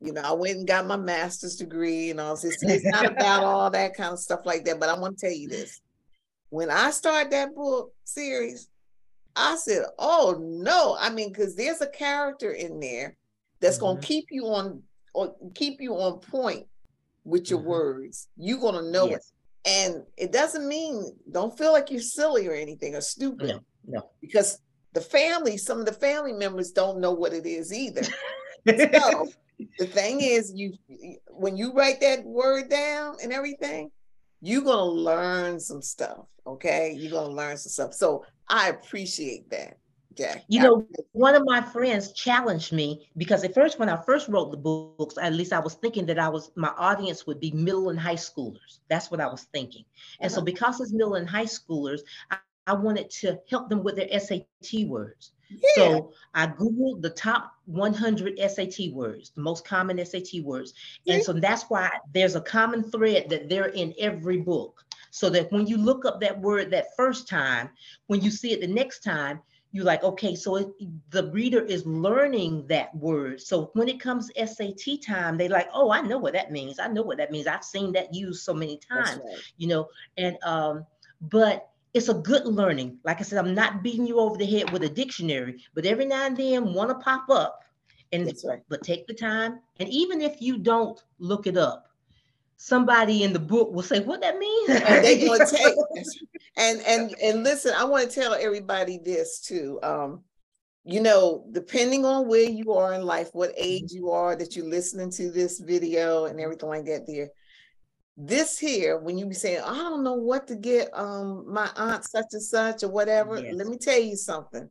you 0.00 0.12
know, 0.12 0.22
I 0.22 0.32
went 0.32 0.58
and 0.58 0.66
got 0.66 0.86
my 0.86 0.96
master's 0.96 1.56
degree 1.56 2.10
and 2.10 2.20
all 2.20 2.36
this. 2.36 2.62
It's 2.62 2.84
not 2.84 3.06
about 3.06 3.44
all 3.44 3.70
that 3.70 3.94
kind 3.96 4.12
of 4.12 4.18
stuff 4.20 4.40
like 4.44 4.64
that, 4.64 4.78
but 4.78 4.88
I 4.88 4.98
want 4.98 5.18
to 5.18 5.26
tell 5.26 5.36
you 5.36 5.48
this. 5.48 5.80
When 6.50 6.70
I 6.70 6.90
start 6.90 7.30
that 7.30 7.54
book 7.54 7.92
series, 8.04 8.68
I 9.36 9.56
said, 9.56 9.84
oh 9.98 10.36
no. 10.40 10.96
I 10.98 11.10
mean, 11.10 11.32
because 11.32 11.54
there's 11.54 11.80
a 11.80 11.88
character 11.88 12.52
in 12.52 12.80
there 12.80 13.16
that's 13.60 13.76
mm-hmm. 13.76 13.86
gonna 13.86 14.00
keep 14.00 14.26
you 14.30 14.46
on 14.46 14.82
or 15.14 15.34
keep 15.54 15.80
you 15.80 15.94
on 15.94 16.20
point 16.20 16.66
with 17.24 17.50
your 17.50 17.60
mm-hmm. 17.60 17.68
words. 17.68 18.28
You're 18.36 18.60
gonna 18.60 18.90
know 18.90 19.08
yes. 19.08 19.18
it. 19.18 19.24
And 19.66 20.02
it 20.16 20.32
doesn't 20.32 20.66
mean 20.66 21.12
don't 21.30 21.56
feel 21.56 21.72
like 21.72 21.90
you're 21.90 22.00
silly 22.00 22.46
or 22.46 22.54
anything 22.54 22.94
or 22.94 23.00
stupid. 23.00 23.48
No, 23.48 23.60
no. 23.86 24.10
Because 24.20 24.60
the 24.94 25.00
family, 25.00 25.56
some 25.56 25.78
of 25.78 25.86
the 25.86 25.92
family 25.92 26.32
members 26.32 26.70
don't 26.70 27.00
know 27.00 27.12
what 27.12 27.32
it 27.32 27.46
is 27.46 27.72
either. 27.72 28.02
so 28.66 29.28
the 29.78 29.86
thing 29.86 30.20
is, 30.20 30.52
you 30.54 30.74
when 31.28 31.56
you 31.56 31.72
write 31.72 32.00
that 32.00 32.24
word 32.24 32.68
down 32.68 33.16
and 33.22 33.32
everything, 33.32 33.90
you're 34.40 34.62
gonna 34.62 34.84
learn 34.84 35.60
some 35.60 35.82
stuff. 35.82 36.26
Okay, 36.46 36.94
you're 36.96 37.12
gonna 37.12 37.34
learn 37.34 37.56
some 37.56 37.70
stuff. 37.70 37.94
So 37.94 38.24
I 38.48 38.68
appreciate 38.68 39.50
that. 39.50 39.78
Jack. 40.18 40.44
You 40.48 40.60
know, 40.60 40.86
one 41.12 41.36
of 41.36 41.44
my 41.46 41.60
friends 41.60 42.12
challenged 42.12 42.72
me 42.72 43.08
because 43.16 43.44
at 43.44 43.54
first, 43.54 43.78
when 43.78 43.88
I 43.88 43.96
first 44.02 44.28
wrote 44.28 44.50
the 44.50 44.56
books, 44.56 45.16
at 45.16 45.32
least 45.32 45.52
I 45.52 45.60
was 45.60 45.74
thinking 45.74 46.06
that 46.06 46.18
I 46.18 46.28
was 46.28 46.50
my 46.56 46.72
audience 46.76 47.24
would 47.26 47.38
be 47.38 47.52
middle 47.52 47.90
and 47.90 48.00
high 48.00 48.16
schoolers. 48.16 48.80
That's 48.88 49.12
what 49.12 49.20
I 49.20 49.28
was 49.28 49.44
thinking. 49.52 49.84
And 50.20 50.28
uh-huh. 50.28 50.40
so, 50.40 50.44
because 50.44 50.80
it's 50.80 50.92
middle 50.92 51.14
and 51.14 51.28
high 51.28 51.44
schoolers, 51.44 52.00
I, 52.32 52.38
I 52.66 52.72
wanted 52.72 53.10
to 53.10 53.38
help 53.48 53.68
them 53.68 53.84
with 53.84 53.94
their 53.94 54.18
SAT 54.18 54.88
words. 54.88 55.32
Yeah. 55.50 55.58
So 55.76 56.12
I 56.34 56.46
Googled 56.48 57.00
the 57.00 57.10
top 57.10 57.52
100 57.66 58.38
SAT 58.38 58.92
words, 58.92 59.30
the 59.34 59.40
most 59.40 59.64
common 59.64 60.04
SAT 60.04 60.42
words. 60.42 60.74
And 61.06 61.22
so 61.22 61.32
that's 61.32 61.64
why 61.64 61.90
there's 62.12 62.34
a 62.34 62.40
common 62.40 62.90
thread 62.90 63.28
that 63.30 63.48
they're 63.48 63.68
in 63.68 63.94
every 63.98 64.38
book. 64.38 64.84
So 65.18 65.28
that 65.30 65.50
when 65.50 65.66
you 65.66 65.76
look 65.76 66.04
up 66.04 66.20
that 66.20 66.40
word 66.40 66.70
that 66.70 66.96
first 66.96 67.28
time, 67.28 67.70
when 68.06 68.20
you 68.20 68.30
see 68.30 68.52
it 68.52 68.60
the 68.60 68.68
next 68.68 69.00
time, 69.00 69.40
you're 69.72 69.84
like, 69.84 70.02
okay, 70.04 70.36
so 70.36 70.56
it, 70.56 70.68
the 71.10 71.30
reader 71.32 71.60
is 71.60 71.84
learning 71.84 72.66
that 72.68 72.94
word. 72.94 73.40
So 73.40 73.70
when 73.74 73.88
it 73.88 73.98
comes 73.98 74.30
SAT 74.36 75.02
time, 75.04 75.36
they 75.36 75.48
like, 75.48 75.68
oh, 75.74 75.90
I 75.90 76.00
know 76.02 76.18
what 76.18 76.34
that 76.34 76.52
means. 76.52 76.78
I 76.78 76.86
know 76.86 77.02
what 77.02 77.18
that 77.18 77.32
means. 77.32 77.48
I've 77.48 77.64
seen 77.64 77.92
that 77.92 78.14
used 78.14 78.44
so 78.44 78.54
many 78.54 78.78
times, 78.78 79.20
right. 79.24 79.42
you 79.56 79.66
know, 79.66 79.88
and 80.16 80.38
um, 80.44 80.86
but 81.20 81.68
it's 81.94 82.08
a 82.08 82.14
good 82.14 82.46
learning. 82.46 82.98
Like 83.04 83.18
I 83.18 83.24
said, 83.24 83.38
I'm 83.38 83.54
not 83.54 83.82
beating 83.82 84.06
you 84.06 84.20
over 84.20 84.36
the 84.36 84.46
head 84.46 84.70
with 84.70 84.84
a 84.84 84.88
dictionary, 84.88 85.62
but 85.74 85.84
every 85.84 86.06
now 86.06 86.26
and 86.26 86.36
then 86.36 86.72
one 86.72 86.88
to 86.88 86.94
pop 86.94 87.28
up. 87.28 87.64
And 88.10 88.32
right. 88.46 88.62
but 88.70 88.82
take 88.82 89.06
the 89.06 89.12
time. 89.12 89.60
And 89.80 89.88
even 89.90 90.22
if 90.22 90.40
you 90.40 90.56
don't 90.56 90.98
look 91.18 91.46
it 91.46 91.58
up, 91.58 91.87
somebody 92.58 93.22
in 93.22 93.32
the 93.32 93.38
book 93.38 93.72
will 93.72 93.82
say, 93.82 94.00
what 94.00 94.20
that 94.20 94.38
means. 94.38 94.68
and 94.68 95.04
they 95.04 95.24
gonna 95.24 95.46
take 95.50 95.74
and 96.56 96.80
and 96.82 97.14
and 97.22 97.42
listen, 97.42 97.72
I 97.74 97.84
want 97.84 98.10
to 98.10 98.20
tell 98.20 98.34
everybody 98.34 98.98
this 99.02 99.40
too. 99.40 99.78
Um, 99.82 100.24
you 100.84 101.00
know, 101.00 101.44
depending 101.52 102.04
on 102.04 102.28
where 102.28 102.48
you 102.48 102.72
are 102.72 102.94
in 102.94 103.02
life, 103.02 103.30
what 103.32 103.52
age 103.56 103.92
you 103.92 104.10
are 104.10 104.34
that 104.36 104.56
you're 104.56 104.68
listening 104.68 105.10
to 105.12 105.30
this 105.30 105.60
video 105.60 106.26
and 106.26 106.40
everything 106.40 106.68
like 106.68 106.86
that, 106.86 107.06
there, 107.06 107.28
this 108.16 108.58
here, 108.58 108.98
when 108.98 109.18
you 109.18 109.26
be 109.26 109.34
saying, 109.34 109.62
I 109.64 109.76
don't 109.76 110.02
know 110.02 110.14
what 110.14 110.46
to 110.48 110.56
get 110.56 110.90
um 110.92 111.44
my 111.46 111.70
aunt 111.76 112.04
such 112.04 112.26
and 112.32 112.42
such 112.42 112.82
or 112.82 112.88
whatever, 112.88 113.38
yes. 113.38 113.54
let 113.54 113.68
me 113.68 113.78
tell 113.78 114.00
you 114.00 114.16
something. 114.16 114.68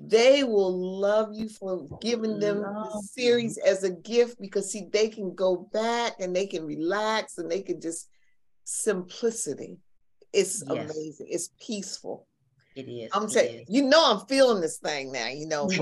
They 0.00 0.42
will 0.42 0.98
love 1.00 1.30
you 1.32 1.48
for 1.48 1.86
giving 2.00 2.40
them 2.40 2.62
the 2.62 3.08
series 3.12 3.58
as 3.58 3.84
a 3.84 3.90
gift 3.90 4.40
because 4.40 4.70
see, 4.70 4.88
they 4.92 5.08
can 5.08 5.34
go 5.34 5.68
back 5.72 6.14
and 6.18 6.34
they 6.34 6.46
can 6.46 6.66
relax 6.66 7.38
and 7.38 7.50
they 7.50 7.62
can 7.62 7.80
just 7.80 8.08
simplicity. 8.64 9.78
It's 10.32 10.64
yes. 10.68 10.90
amazing. 10.90 11.26
It's 11.30 11.50
peaceful. 11.64 12.26
It 12.74 12.88
is. 12.88 13.10
I'm 13.14 13.28
saying, 13.28 13.66
you 13.68 13.82
know, 13.82 14.02
I'm 14.04 14.26
feeling 14.26 14.60
this 14.60 14.78
thing 14.78 15.12
now, 15.12 15.28
you 15.28 15.46
know. 15.46 15.70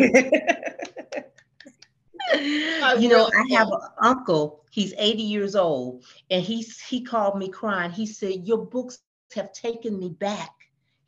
you 2.38 3.08
know, 3.08 3.30
I 3.34 3.54
have 3.54 3.68
an 3.68 3.80
uncle, 4.02 4.64
he's 4.70 4.92
80 4.98 5.22
years 5.22 5.56
old, 5.56 6.04
and 6.30 6.42
he's 6.42 6.78
he 6.80 7.02
called 7.02 7.38
me 7.38 7.48
crying. 7.48 7.90
He 7.90 8.04
said, 8.04 8.46
Your 8.46 8.66
books 8.66 8.98
have 9.34 9.52
taken 9.52 9.98
me 9.98 10.10
back. 10.10 10.50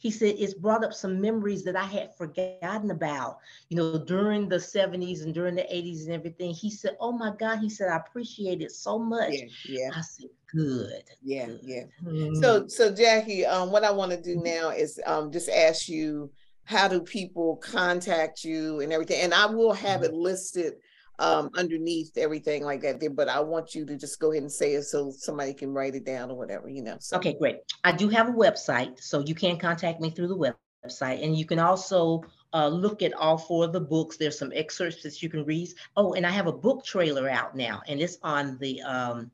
He 0.04 0.10
said 0.10 0.34
it's 0.38 0.52
brought 0.52 0.84
up 0.84 0.92
some 0.92 1.18
memories 1.18 1.64
that 1.64 1.76
I 1.76 1.84
had 1.84 2.14
forgotten 2.14 2.90
about, 2.90 3.38
you 3.70 3.76
know, 3.78 3.96
during 3.96 4.50
the 4.50 4.56
70s 4.56 5.22
and 5.22 5.32
during 5.32 5.54
the 5.54 5.62
80s 5.62 6.04
and 6.04 6.12
everything. 6.12 6.52
He 6.52 6.70
said, 6.70 6.98
Oh 7.00 7.10
my 7.10 7.32
God, 7.40 7.60
he 7.60 7.70
said, 7.70 7.88
I 7.88 7.96
appreciate 7.96 8.60
it 8.60 8.70
so 8.70 8.98
much. 8.98 9.32
Yeah. 9.32 9.46
yeah. 9.66 9.90
I 9.96 10.02
said, 10.02 10.28
Good. 10.52 11.04
Yeah, 11.22 11.48
yeah. 11.62 11.84
Mm-hmm. 12.04 12.34
So 12.34 12.68
so 12.68 12.94
Jackie, 12.94 13.46
um, 13.46 13.72
what 13.72 13.82
I 13.82 13.92
want 13.92 14.12
to 14.12 14.20
do 14.20 14.36
now 14.36 14.68
is 14.68 15.00
um 15.06 15.32
just 15.32 15.48
ask 15.48 15.88
you 15.88 16.30
how 16.64 16.86
do 16.86 17.00
people 17.00 17.56
contact 17.56 18.44
you 18.44 18.80
and 18.80 18.92
everything? 18.92 19.22
And 19.22 19.32
I 19.32 19.46
will 19.46 19.72
have 19.72 20.02
mm-hmm. 20.02 20.12
it 20.12 20.14
listed 20.14 20.74
um, 21.18 21.50
underneath 21.54 22.16
everything 22.16 22.64
like 22.64 22.80
that 22.82 23.00
there, 23.00 23.10
but 23.10 23.28
I 23.28 23.40
want 23.40 23.74
you 23.74 23.86
to 23.86 23.96
just 23.96 24.18
go 24.18 24.32
ahead 24.32 24.42
and 24.42 24.52
say 24.52 24.74
it 24.74 24.84
so 24.84 25.12
somebody 25.12 25.54
can 25.54 25.72
write 25.72 25.94
it 25.94 26.04
down 26.04 26.30
or 26.30 26.36
whatever, 26.36 26.68
you 26.68 26.82
know. 26.82 26.96
So. 27.00 27.16
Okay, 27.16 27.36
great. 27.38 27.58
I 27.84 27.92
do 27.92 28.08
have 28.08 28.28
a 28.28 28.32
website, 28.32 29.00
so 29.00 29.20
you 29.20 29.34
can 29.34 29.58
contact 29.58 30.00
me 30.00 30.10
through 30.10 30.28
the 30.28 30.54
website, 30.84 31.22
and 31.22 31.36
you 31.36 31.46
can 31.46 31.58
also 31.58 32.24
uh, 32.52 32.68
look 32.68 33.02
at 33.02 33.12
all 33.14 33.38
four 33.38 33.64
of 33.64 33.72
the 33.72 33.80
books. 33.80 34.16
There's 34.16 34.38
some 34.38 34.52
excerpts 34.54 35.02
that 35.02 35.22
you 35.22 35.28
can 35.28 35.44
read. 35.44 35.68
Oh, 35.96 36.14
and 36.14 36.26
I 36.26 36.30
have 36.30 36.46
a 36.46 36.52
book 36.52 36.84
trailer 36.84 37.28
out 37.28 37.56
now, 37.56 37.82
and 37.86 38.00
it's 38.00 38.18
on 38.22 38.58
the 38.58 38.82
um, 38.82 39.30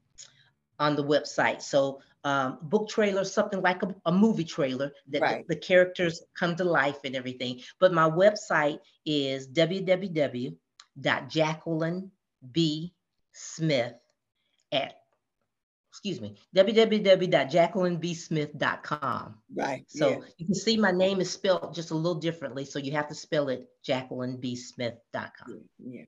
on 0.79 0.97
the 0.97 1.05
website. 1.05 1.63
So 1.63 2.01
um, 2.25 2.59
book 2.63 2.91
trailer, 2.91 3.25
something 3.25 3.63
like 3.63 3.83
a, 3.83 3.95
a 4.05 4.13
movie 4.13 4.45
trailer 4.45 4.93
that 5.09 5.23
right. 5.23 5.49
the, 5.49 5.55
the, 5.55 5.61
characters 5.61 6.23
come 6.39 6.55
to 6.57 6.65
life 6.65 6.99
and 7.05 7.17
everything. 7.17 7.61
But 7.79 7.95
my 7.95 8.09
website 8.11 8.81
is 9.07 9.49
www 9.49 10.57
Jacqueline 10.99 12.11
B. 12.53 12.95
Smith 13.33 13.95
at 14.73 15.01
excuse 15.91 16.21
me, 16.21 16.37
www.jacquelinebsmith.com. 16.57 19.35
Right. 19.55 19.85
So 19.89 20.09
yeah. 20.09 20.17
you 20.39 20.47
can 20.47 20.55
see 20.55 20.79
my 20.79 20.93
name 20.93 21.21
is 21.21 21.31
spelled 21.31 21.75
just 21.75 21.91
a 21.91 21.95
little 21.95 22.15
differently. 22.15 22.65
So 22.65 22.79
you 22.79 22.93
have 22.93 23.09
to 23.09 23.15
spell 23.15 23.49
it 23.49 23.69
jacquelinebsmith.com. 23.87 25.61
Yeah. 25.79 26.05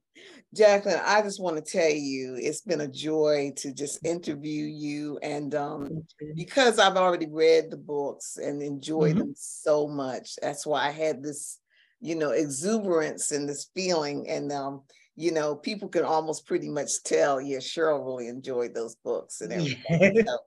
Jacqueline, 0.55 1.01
I 1.05 1.21
just 1.23 1.43
want 1.43 1.57
to 1.57 1.63
tell 1.63 1.91
you, 1.91 2.39
it's 2.41 2.63
been 2.63 2.83
a 2.83 2.89
joy 2.89 3.53
to 3.57 3.75
just 3.75 4.07
interview 4.07 4.65
you. 4.65 5.19
And 5.23 5.55
um, 5.55 6.05
because 6.37 6.79
I've 6.79 6.97
already 6.97 7.27
read 7.27 7.71
the 7.71 7.77
books 7.77 8.39
and 8.39 8.63
enjoyed 8.63 9.17
mm-hmm. 9.17 9.19
them 9.19 9.35
so 9.37 9.87
much, 9.89 10.37
that's 10.41 10.65
why 10.65 10.87
I 10.87 10.91
had 10.91 11.23
this 11.23 11.59
you 12.03 12.17
know, 12.17 12.33
exuberance 12.33 13.31
and 13.31 13.49
this 13.49 13.71
feeling. 13.75 14.29
And, 14.29 14.51
um, 14.53 14.83
you 15.15 15.31
know, 15.31 15.55
people 15.55 15.89
can 15.89 16.05
almost 16.05 16.47
pretty 16.47 16.69
much 16.69 16.91
tell, 17.05 17.41
yeah, 17.41 17.59
Cheryl 17.59 18.05
really 18.05 18.27
enjoyed 18.27 18.75
those 18.75 18.97
books 18.97 19.41
and 19.41 19.53
everything. 19.53 20.25
so, 20.27 20.39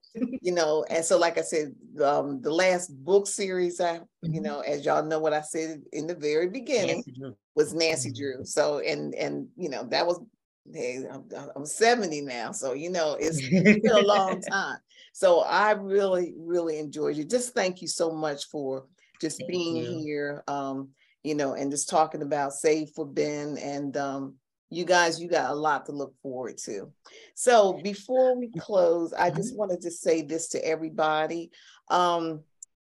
you 0.42 0.52
know, 0.52 0.86
and 0.90 1.04
so, 1.04 1.18
like 1.18 1.38
I 1.38 1.42
said, 1.42 1.74
um, 2.04 2.42
the 2.42 2.52
last 2.52 2.90
book 3.06 3.26
series, 3.26 3.80
I, 3.80 4.00
mm-hmm. 4.00 4.34
you 4.34 4.42
know, 4.42 4.60
as 4.62 4.86
y'all 4.86 5.06
know 5.06 5.20
what 5.20 5.34
I 5.34 5.42
said 5.42 5.82
in 5.94 6.08
the 6.08 6.16
very 6.16 6.50
beginning 6.50 7.04
Nancy 7.08 7.36
was 7.56 7.74
Nancy 7.74 8.10
mm-hmm. 8.10 8.38
Drew. 8.38 8.46
So, 8.46 8.80
and, 8.80 9.16
and, 9.16 9.48
you 9.56 9.70
know, 9.70 9.86
that 9.86 10.06
was, 10.06 10.20
hey, 10.74 11.06
I'm, 11.10 11.24
I'm 11.56 11.66
70 11.66 12.22
now. 12.22 12.52
So, 12.52 12.74
you 12.74 12.90
know, 12.90 13.16
it's 13.18 13.48
been 13.48 13.82
a 13.90 14.02
long 14.02 14.42
time. 14.50 14.80
So 15.14 15.42
I 15.42 15.72
really, 15.72 16.34
really 16.38 16.80
enjoyed 16.80 17.16
you. 17.16 17.24
Just 17.24 17.54
thank 17.54 17.82
you 17.82 17.88
so 17.88 18.12
much 18.12 18.50
for 18.50 18.88
just 19.22 19.38
thank 19.40 19.52
being 19.52 19.78
you. 19.78 20.00
here. 20.00 20.44
Um, 20.50 20.90
you 21.26 21.34
know, 21.34 21.54
and 21.54 21.72
just 21.72 21.90
talking 21.90 22.22
about 22.22 22.54
Saved 22.54 22.94
for 22.94 23.06
Ben. 23.06 23.58
And 23.58 23.98
um, 23.98 24.36
you 24.70 24.86
guys, 24.86 25.20
you 25.20 25.28
got 25.28 25.50
a 25.50 25.56
lot 25.56 25.88
to 25.88 25.92
look 25.92 26.14
forward 26.22 26.58
to. 26.60 26.92
So 27.34 27.80
before 27.84 28.38
we 28.38 28.52
close, 28.60 29.12
I 29.12 29.32
just 29.32 29.52
mm-hmm. 29.52 29.58
wanted 29.58 29.82
to 29.82 29.92
say 29.92 30.22
this 30.22 30.50
to 30.50 30.64
everybody. 30.64 31.52
Um, 31.90 32.42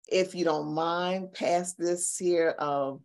if 0.08 0.36
you 0.36 0.44
don't 0.44 0.74
mind, 0.74 1.34
pass 1.34 1.74
this 1.74 2.18
here 2.18 2.56
um, 2.60 3.00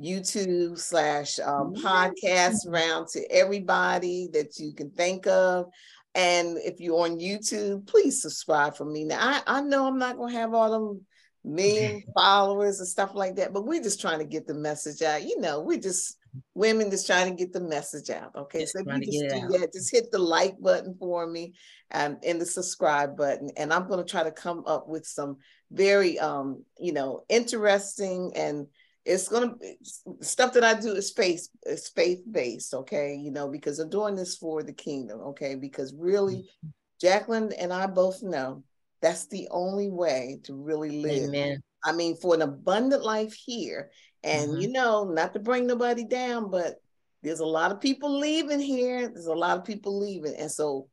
YouTube 0.00 0.78
slash 0.78 1.38
um, 1.38 1.74
mm-hmm. 1.74 1.86
podcast 1.86 2.66
around 2.66 3.08
to 3.08 3.30
everybody 3.30 4.28
that 4.32 4.58
you 4.58 4.72
can 4.72 4.90
think 4.90 5.26
of. 5.26 5.66
And 6.14 6.56
if 6.58 6.80
you're 6.80 7.04
on 7.04 7.20
YouTube, 7.20 7.86
please 7.86 8.22
subscribe 8.22 8.76
for 8.76 8.84
me. 8.84 9.04
Now, 9.04 9.18
I, 9.20 9.58
I 9.58 9.60
know 9.60 9.86
I'm 9.86 9.98
not 9.98 10.16
going 10.16 10.32
to 10.32 10.38
have 10.40 10.54
all 10.54 10.70
them 10.70 11.06
million 11.44 12.02
followers 12.14 12.78
and 12.80 12.88
stuff 12.88 13.12
like 13.14 13.36
that. 13.36 13.52
But 13.52 13.66
we're 13.66 13.82
just 13.82 14.00
trying 14.00 14.18
to 14.18 14.24
get 14.24 14.46
the 14.46 14.54
message 14.54 15.02
out. 15.02 15.22
You 15.22 15.40
know, 15.40 15.60
we're 15.60 15.78
just 15.78 16.18
women 16.54 16.90
just 16.90 17.06
trying 17.06 17.28
to 17.28 17.36
get 17.36 17.52
the 17.52 17.60
message 17.60 18.10
out. 18.10 18.34
Okay. 18.36 18.60
Just 18.60 18.72
so 18.74 18.80
if 18.86 18.86
you 18.86 19.20
just 19.22 19.34
do 19.34 19.58
that, 19.58 19.72
just 19.72 19.90
hit 19.90 20.10
the 20.10 20.18
like 20.18 20.60
button 20.60 20.94
for 20.98 21.26
me 21.26 21.54
and, 21.90 22.18
and 22.24 22.40
the 22.40 22.46
subscribe 22.46 23.16
button. 23.16 23.50
And 23.56 23.72
I'm 23.72 23.88
going 23.88 24.04
to 24.04 24.10
try 24.10 24.22
to 24.22 24.30
come 24.30 24.64
up 24.66 24.88
with 24.88 25.06
some 25.06 25.38
very 25.70 26.18
um, 26.18 26.64
you 26.78 26.92
know, 26.92 27.24
interesting 27.28 28.32
and 28.36 28.66
it's 29.04 29.28
gonna 29.28 29.54
be 29.56 29.76
stuff 30.20 30.52
that 30.52 30.64
I 30.64 30.78
do 30.78 30.92
is 30.92 31.10
faith 31.10 31.48
is 31.64 31.88
faith 31.88 32.22
based, 32.30 32.74
okay, 32.74 33.14
you 33.14 33.30
know, 33.30 33.48
because 33.48 33.78
I'm 33.78 33.88
doing 33.88 34.14
this 34.14 34.36
for 34.36 34.62
the 34.62 34.72
kingdom, 34.72 35.20
okay, 35.20 35.54
because 35.54 35.94
really 35.94 36.36
mm-hmm. 36.36 36.68
Jacqueline 37.00 37.52
and 37.58 37.72
I 37.72 37.86
both 37.86 38.22
know 38.22 38.62
that's 39.00 39.26
the 39.26 39.48
only 39.50 39.90
way 39.90 40.40
to 40.44 40.54
really 40.54 41.02
live. 41.02 41.28
Amen. 41.28 41.62
I 41.84 41.92
mean, 41.92 42.16
for 42.16 42.34
an 42.34 42.42
abundant 42.42 43.04
life 43.04 43.34
here. 43.34 43.90
And 44.22 44.50
mm-hmm. 44.50 44.60
you 44.60 44.72
know, 44.72 45.04
not 45.04 45.32
to 45.32 45.38
bring 45.38 45.66
nobody 45.66 46.04
down, 46.04 46.50
but 46.50 46.76
there's 47.22 47.40
a 47.40 47.46
lot 47.46 47.72
of 47.72 47.80
people 47.80 48.18
leaving 48.18 48.60
here. 48.60 49.08
There's 49.08 49.26
a 49.26 49.34
lot 49.34 49.58
of 49.58 49.64
people 49.64 49.98
leaving. 49.98 50.34
And 50.34 50.50
so 50.50 50.88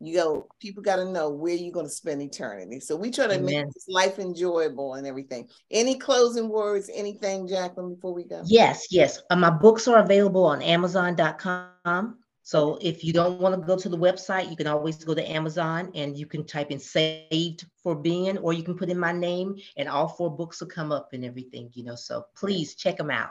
you 0.00 0.16
go, 0.16 0.46
people 0.60 0.82
got 0.82 0.96
to 0.96 1.04
know 1.04 1.28
where 1.28 1.54
you're 1.54 1.72
going 1.72 1.86
to 1.86 1.92
spend 1.92 2.22
eternity. 2.22 2.80
So 2.80 2.96
we 2.96 3.10
try 3.10 3.26
to 3.26 3.34
Amen. 3.34 3.44
make 3.44 3.74
this 3.74 3.86
life 3.88 4.18
enjoyable 4.18 4.94
and 4.94 5.06
everything. 5.06 5.48
Any 5.70 5.98
closing 5.98 6.48
words, 6.48 6.90
anything, 6.92 7.46
Jacqueline, 7.46 7.94
before 7.94 8.14
we 8.14 8.24
go? 8.24 8.42
Yes, 8.46 8.86
yes. 8.90 9.20
Uh, 9.30 9.36
my 9.36 9.50
books 9.50 9.86
are 9.88 9.98
available 9.98 10.44
on 10.44 10.62
Amazon.com. 10.62 12.16
So 12.50 12.78
if 12.80 13.04
you 13.04 13.12
don't 13.12 13.38
want 13.38 13.54
to 13.54 13.64
go 13.64 13.76
to 13.76 13.88
the 13.88 13.96
website, 13.96 14.50
you 14.50 14.56
can 14.56 14.66
always 14.66 14.96
go 15.04 15.14
to 15.14 15.30
Amazon 15.30 15.92
and 15.94 16.18
you 16.18 16.26
can 16.26 16.44
type 16.44 16.72
in 16.72 16.80
saved 16.80 17.64
for 17.80 17.94
Ben, 17.94 18.38
or 18.38 18.52
you 18.52 18.64
can 18.64 18.76
put 18.76 18.88
in 18.88 18.98
my 18.98 19.12
name 19.12 19.54
and 19.76 19.88
all 19.88 20.08
four 20.08 20.34
books 20.36 20.58
will 20.58 20.66
come 20.66 20.90
up 20.90 21.12
and 21.12 21.24
everything, 21.24 21.70
you 21.74 21.84
know. 21.84 21.94
So 21.94 22.24
please 22.34 22.74
check 22.74 22.96
them 22.96 23.08
out. 23.08 23.30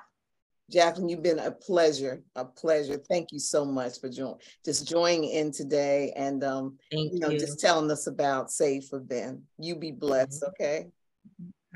Jacqueline, 0.71 1.09
you've 1.09 1.21
been 1.21 1.39
a 1.39 1.51
pleasure, 1.51 2.23
a 2.37 2.45
pleasure. 2.45 2.95
Thank 2.95 3.33
you 3.33 3.39
so 3.39 3.65
much 3.65 3.99
for 3.99 4.07
joining, 4.07 4.37
just 4.63 4.87
joining 4.87 5.25
in 5.25 5.51
today 5.51 6.13
and 6.15 6.41
um, 6.45 6.77
Thank 6.89 7.11
you 7.11 7.19
know, 7.19 7.27
you. 7.27 7.39
just 7.39 7.59
telling 7.59 7.91
us 7.91 8.07
about 8.07 8.51
Saved 8.51 8.87
for 8.87 9.01
Ben. 9.01 9.43
You 9.57 9.75
be 9.75 9.91
blessed, 9.91 10.43
mm-hmm. 10.43 10.63
okay? 10.63 10.87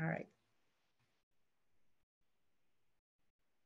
All 0.00 0.06
right. 0.06 0.28